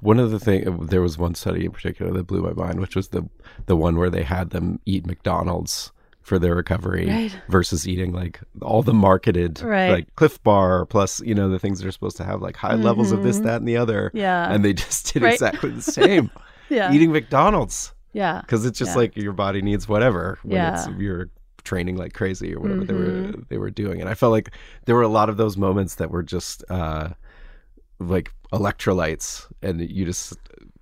[0.00, 2.94] One of the thing there was one study in particular that blew my mind, which
[2.94, 3.28] was the
[3.66, 5.92] the one where they had them eat McDonald's
[6.28, 7.36] for their recovery Right.
[7.48, 9.90] versus eating like all the marketed Right.
[9.90, 13.10] like Clif Bar plus you know the things they're supposed to have like high levels
[13.12, 14.08] of this that and the other.
[14.08, 14.18] Mm-hmm.
[14.18, 14.52] Yeah.
[14.52, 15.32] and they just did Right.
[15.34, 16.30] exactly the same.
[16.70, 16.92] Yeah.
[16.92, 18.42] Eating McDonald's yeah.
[18.42, 18.96] because it's just Yeah.
[18.98, 20.94] like your body needs whatever when it's, Yeah.
[20.98, 21.30] you're
[21.64, 23.40] training like crazy or whatever they were Mm-hmm.
[23.48, 24.50] they were doing and i felt like
[24.86, 27.08] there were a lot of those moments that were just uh
[28.00, 30.34] like electrolytes and you just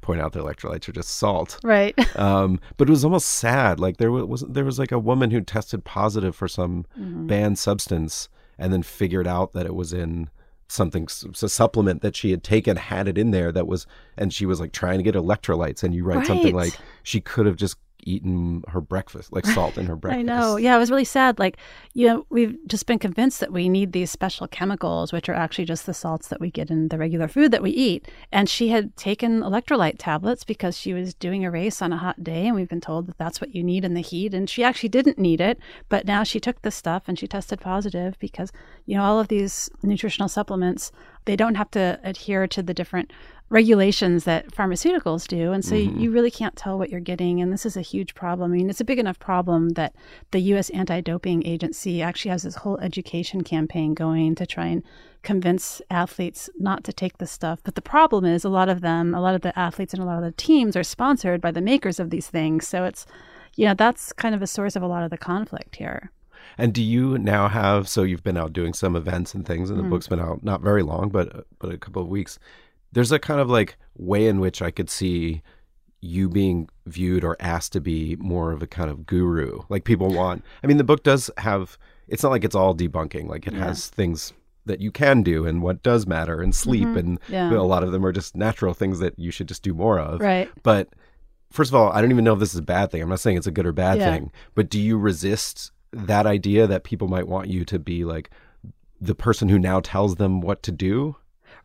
[0.07, 1.95] point out that electrolytes are just salt Right.
[2.17, 5.41] um but it was almost sad like there was there was like a woman who
[5.41, 7.27] tested positive for some Mm-hmm.
[7.27, 8.29] banned substance
[8.59, 10.31] and then figured out that it was in
[10.69, 13.87] something a supplement that she had taken had it in there that was
[14.17, 17.47] and she was like trying to get electrolytes and you write something like she could
[17.47, 17.77] have just
[18.07, 20.57] eaten her breakfast like salt in her breakfast I know.
[20.57, 21.39] Yeah, it was really sad.
[21.39, 21.59] Like,
[21.93, 25.65] you know, we've just been convinced that we need these special chemicals, which are actually
[25.65, 28.09] just the salts that we get in the regular food that we eat.
[28.33, 32.23] And she had taken electrolyte tablets because she was doing a race on a hot
[32.23, 34.33] day, and we've been told that that's what you need in the heat.
[34.33, 37.61] And she actually didn't need it, but now she took this stuff and she tested
[37.61, 38.53] positive because,
[38.87, 40.93] you know, all of these nutritional supplements,
[41.25, 43.13] they don't have to adhere to the different
[43.49, 45.53] regulations that pharmaceuticals do.
[45.53, 46.01] And so mm-hmm.
[46.01, 47.41] you really can't tell what you're getting.
[47.41, 48.53] And this is a huge problem.
[48.53, 49.95] I mean, it's a big enough problem that
[50.33, 50.69] the U.S.
[50.71, 54.83] Anti Doping Agency actually has this whole education campaign going to try and
[55.23, 57.61] convince athletes not to take this stuff.
[57.63, 60.07] But the problem is, a lot of them, a lot of the athletes and a
[60.07, 62.67] lot of the teams are sponsored by the makers of these things.
[62.67, 63.07] So it's,
[63.55, 66.11] you know, that's kind of a source of a lot of the conflict here.
[66.59, 69.79] and do you now have so you've been out doing some events and things and
[69.79, 69.91] the mm-hmm.
[69.91, 72.39] book's been out not very long but but a couple of weeks
[72.93, 75.43] there's a kind of like way in which i could see
[76.01, 80.13] you being viewed or asked to be more of a kind of guru like people
[80.13, 81.79] want i mean the book does have
[82.09, 84.33] it's not like it's all debunking like it has things
[84.67, 86.99] that you can do and what does matter and sleep mm-hmm.
[86.99, 87.53] and Yeah.
[87.53, 90.21] a lot of them are just natural things that you should just do more of
[90.21, 90.49] Right.
[90.63, 90.89] but
[91.53, 93.01] first of all, I don't even know if this is a bad thing.
[93.01, 94.13] I'm not saying it's a good or bad Yeah.
[94.13, 98.31] thing, but do you resist that idea that people might want you to be like
[99.01, 101.17] the person who now tells them what to do?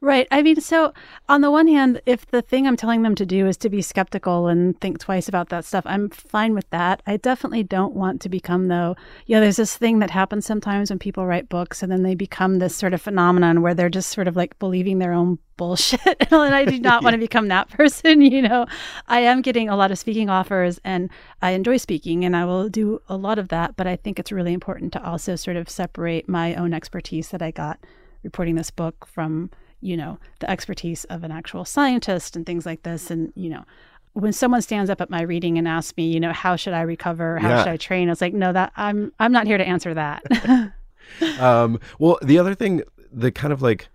[0.03, 0.27] Right.
[0.31, 0.93] I mean, so
[1.29, 3.83] on the one hand, if the thing I'm telling them to do is to be
[3.83, 7.03] skeptical and think twice about that stuff, I'm fine with that.
[7.05, 8.95] I definitely don't want to become, though,
[9.27, 12.15] you know, there's this thing that happens sometimes when people write books and then they
[12.15, 16.01] become this sort of phenomenon where they're just sort of like believing their own bullshit.
[16.31, 18.65] and I do not want to become that person, you know.
[19.07, 21.11] I am getting a lot of speaking offers and
[21.43, 23.75] I enjoy speaking and I will do a lot of that.
[23.75, 27.43] But I think it's really important to also sort of separate my own expertise that
[27.43, 27.79] I got
[28.23, 32.83] reporting this book from you know the expertise of an actual scientist and things like
[32.83, 33.63] this and you know
[34.13, 36.81] when someone stands up at my reading and asks me you know how should i
[36.81, 37.63] recover how Yeah.
[37.63, 40.23] should i train i was like no that i'm i'm not here to answer that
[41.39, 43.89] Um, well, the other thing, the kind of like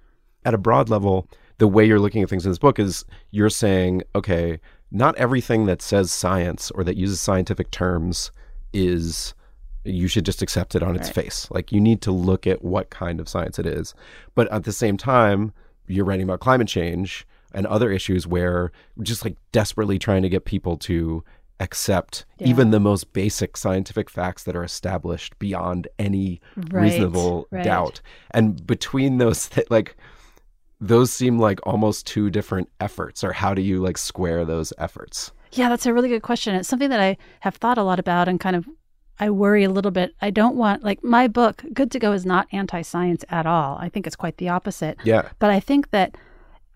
[0.45, 1.29] at a broad level,
[1.59, 4.61] the way you're looking at things in this book is you're saying, okay,
[4.91, 8.31] not everything that says science or that uses scientific terms
[8.73, 9.35] is
[9.85, 11.15] you should just accept it on its Right.
[11.25, 11.49] face.
[11.51, 13.95] Like you need to look at what kind of science it is.
[14.35, 15.53] But at the same time,
[15.89, 20.29] you're writing about climate change and other issues where we're just like desperately trying to
[20.29, 21.23] get people to
[21.61, 22.49] accept Yeah.
[22.49, 27.65] even the most basic scientific facts that are established beyond any Right, reasonable right.
[27.65, 28.03] doubt.
[28.33, 29.97] And between those th- like
[30.81, 35.33] those seem like almost two different efforts or how do you like square those efforts?
[35.53, 36.55] Yeah, that's a really good question.
[36.55, 38.69] It's something that I have thought a lot about and kind of
[39.19, 40.15] I worry a little bit.
[40.21, 43.79] I don't want like my book, Good to Go is not anti-science at all.
[43.81, 44.99] I think it's quite the opposite.
[45.05, 45.31] Yeah.
[45.39, 46.17] But I think that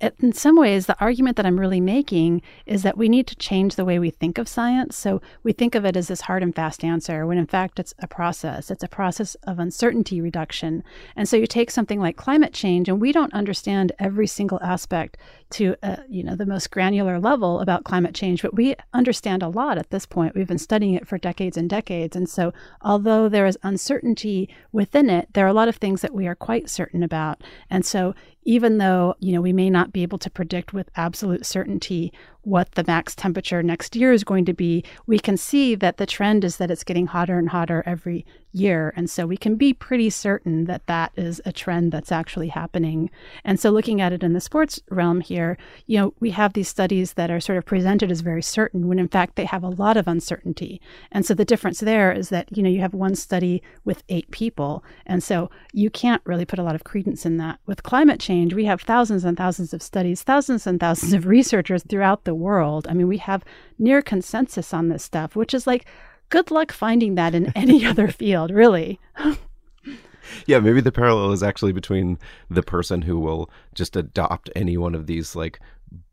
[0.01, 3.74] in some ways, the argument that I'm really making is that we need to change
[3.74, 4.96] the way we think of science.
[4.96, 7.94] So we think of it as this hard and fast answer, when in fact it's
[7.98, 8.70] a process.
[8.70, 10.82] It's a process of uncertainty reduction.
[11.16, 15.18] And so you take something like climate change, and we don't understand every single aspect
[15.51, 19.48] to uh, you know the most granular level about climate change, but we understand a
[19.48, 20.34] lot at this point.
[20.34, 25.11] We've been studying it for decades and decades, and so although there is uncertainty within
[25.11, 27.42] it, there are a lot of things that we are quite certain about.
[27.68, 28.14] And so
[28.45, 32.12] even though you know we may not be able to predict with absolute certainty
[32.43, 36.07] what the max temperature next year is going to be, we can see that the
[36.07, 38.93] trend is that it's getting hotter and hotter every year.
[38.97, 43.11] And so we can be pretty certain that that is a trend that's actually happening.
[43.45, 46.68] And so looking at it in the sports realm here, you know, we have these
[46.68, 49.68] studies that are sort of presented as very certain when in fact they have a
[49.68, 50.80] lot of uncertainty.
[51.12, 54.30] And so the difference there is that, you know, you have one study with eight
[54.30, 54.84] people.
[55.07, 57.61] And so you can't really put a lot of credence in that.
[57.66, 61.84] With climate change, we have thousands and thousands of studies, thousands and thousands of researchers
[61.84, 62.87] throughout the world.
[62.89, 63.45] I mean, we have
[63.78, 65.87] near consensus on this stuff, which is like,
[66.28, 68.99] good luck finding that in any other field, really.
[70.47, 72.18] Yeah, maybe the parallel is actually between
[72.49, 75.61] the person who will just adopt any one of these like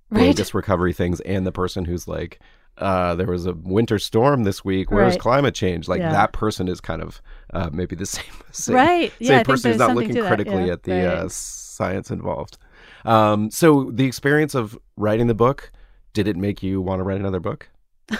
[0.09, 0.27] Right.
[0.27, 2.39] bogus recovery things and the person who's like
[2.77, 4.89] uh, there was a winter storm this week.
[4.91, 5.19] Where's Right.
[5.19, 5.87] climate change?
[5.89, 6.11] Like Yeah.
[6.11, 9.11] that person is kind of uh, maybe the same, same Right.
[9.19, 10.73] same Yeah, person who's not looking critically yeah.
[10.73, 12.57] at the uh, science involved.
[13.03, 15.71] Um, so the experience of writing the book
[16.17, 17.69] did it make you want to write another book?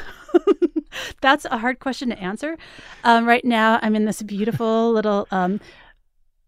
[1.22, 2.56] That's a hard question to answer.
[3.04, 5.60] Um, right now, I'm in this beautiful little um,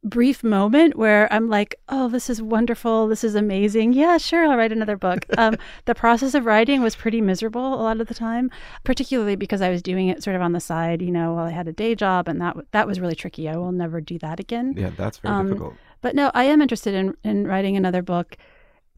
[0.04, 3.08] brief moment where I'm like, oh, this is wonderful.
[3.08, 3.93] This is amazing.
[3.93, 5.26] Yeah, sure, I'll write another book.
[5.39, 8.52] Um, the process of writing was pretty miserable a lot of the time,
[8.84, 11.52] particularly because I was doing it sort of on the side, you know, while I
[11.52, 13.50] had a day job, and that that was really tricky.
[13.50, 14.76] I will never do that again.
[14.78, 15.74] Yeah, that's very Um, difficult.
[16.02, 18.38] But no, I am interested in, in writing another book.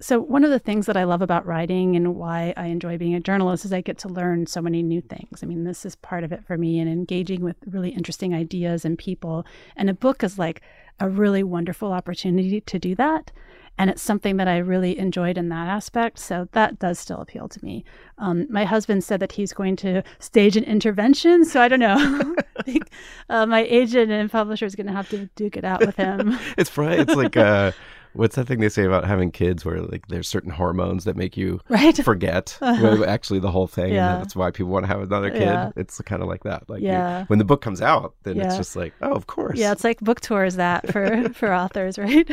[0.01, 3.13] So, one of the things that I love about writing and why I enjoy being
[3.13, 5.43] a journalist is I get to learn so many new things.
[5.43, 8.83] I mean, this is part of it for me and engaging with really interesting ideas
[8.83, 9.45] and people.
[9.75, 10.61] And a book is like
[10.99, 13.31] a really wonderful opportunity to do that.
[13.77, 16.17] And it's something that I really enjoyed in that aspect.
[16.17, 17.85] So, that does still appeal to me.
[18.17, 21.45] Um, my husband said that he's going to stage an intervention.
[21.45, 22.35] So, I don't know.
[22.57, 22.89] I think
[23.29, 26.39] uh, my agent and publisher is going to have to duke it out with him.
[26.57, 26.71] It's
[27.01, 27.71] It's like uh,
[28.13, 31.37] what's that thing they say about having kids, where like there's certain hormones that make
[31.37, 31.95] you right?
[32.03, 32.81] forget uh-huh.
[32.81, 34.13] well, actually the whole thing, Yeah.
[34.15, 35.41] and that's why people want to have another kid.
[35.41, 35.71] Yeah.
[35.75, 36.69] It's kind of like that.
[36.69, 39.57] Like you- when the book comes out, then it's just like, oh, of course.
[39.57, 42.29] Yeah, it's like book tours that for for authors, right?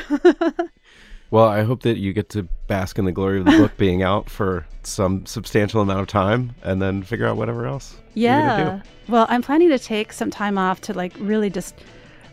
[1.31, 4.03] Well, I hope that you get to bask in the glory of the book being
[4.03, 8.81] out for some substantial amount of time, and then figure out whatever else yeah.
[9.09, 11.74] Well, I'm planning to take some time off to like really just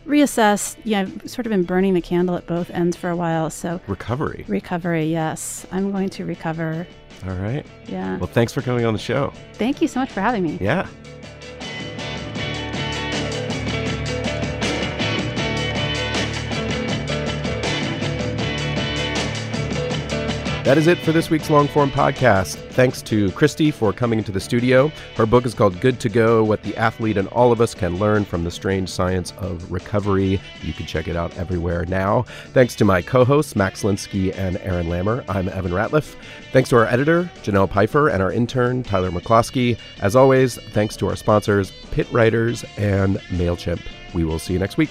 [0.06, 0.76] reassess.
[0.84, 3.80] Yeah, I've sort of been burning the candle at both ends for a while, so
[3.86, 4.44] Recovery.
[4.48, 5.04] recovery.
[5.06, 6.86] Yes, I'm going to recover.
[7.26, 7.64] All right.
[7.86, 8.18] Yeah.
[8.18, 9.32] Well, thanks for coming on the show.
[9.54, 10.58] Thank you so much for having me.
[10.60, 10.86] Yeah.
[20.66, 22.56] That is it for this week's long form podcast.
[22.72, 24.90] Thanks to Christie for coming into the studio.
[25.14, 28.00] Her book is called Good to Go What the Athlete and All of Us Can
[28.00, 30.40] Learn from the Strange Science of Recovery.
[30.62, 32.22] You can check it out everywhere now.
[32.48, 35.24] Thanks to my co hosts, Max Linsky and Aaron Lammer.
[35.28, 36.16] I'm Evan Ratliff.
[36.50, 39.78] Thanks to our editor, Janelle Pfeiffer, and our intern, Tyler McCloskey.
[40.00, 43.82] As always, thanks to our sponsors, Pit Writers and MailChimp.
[44.14, 44.90] We will see you next week.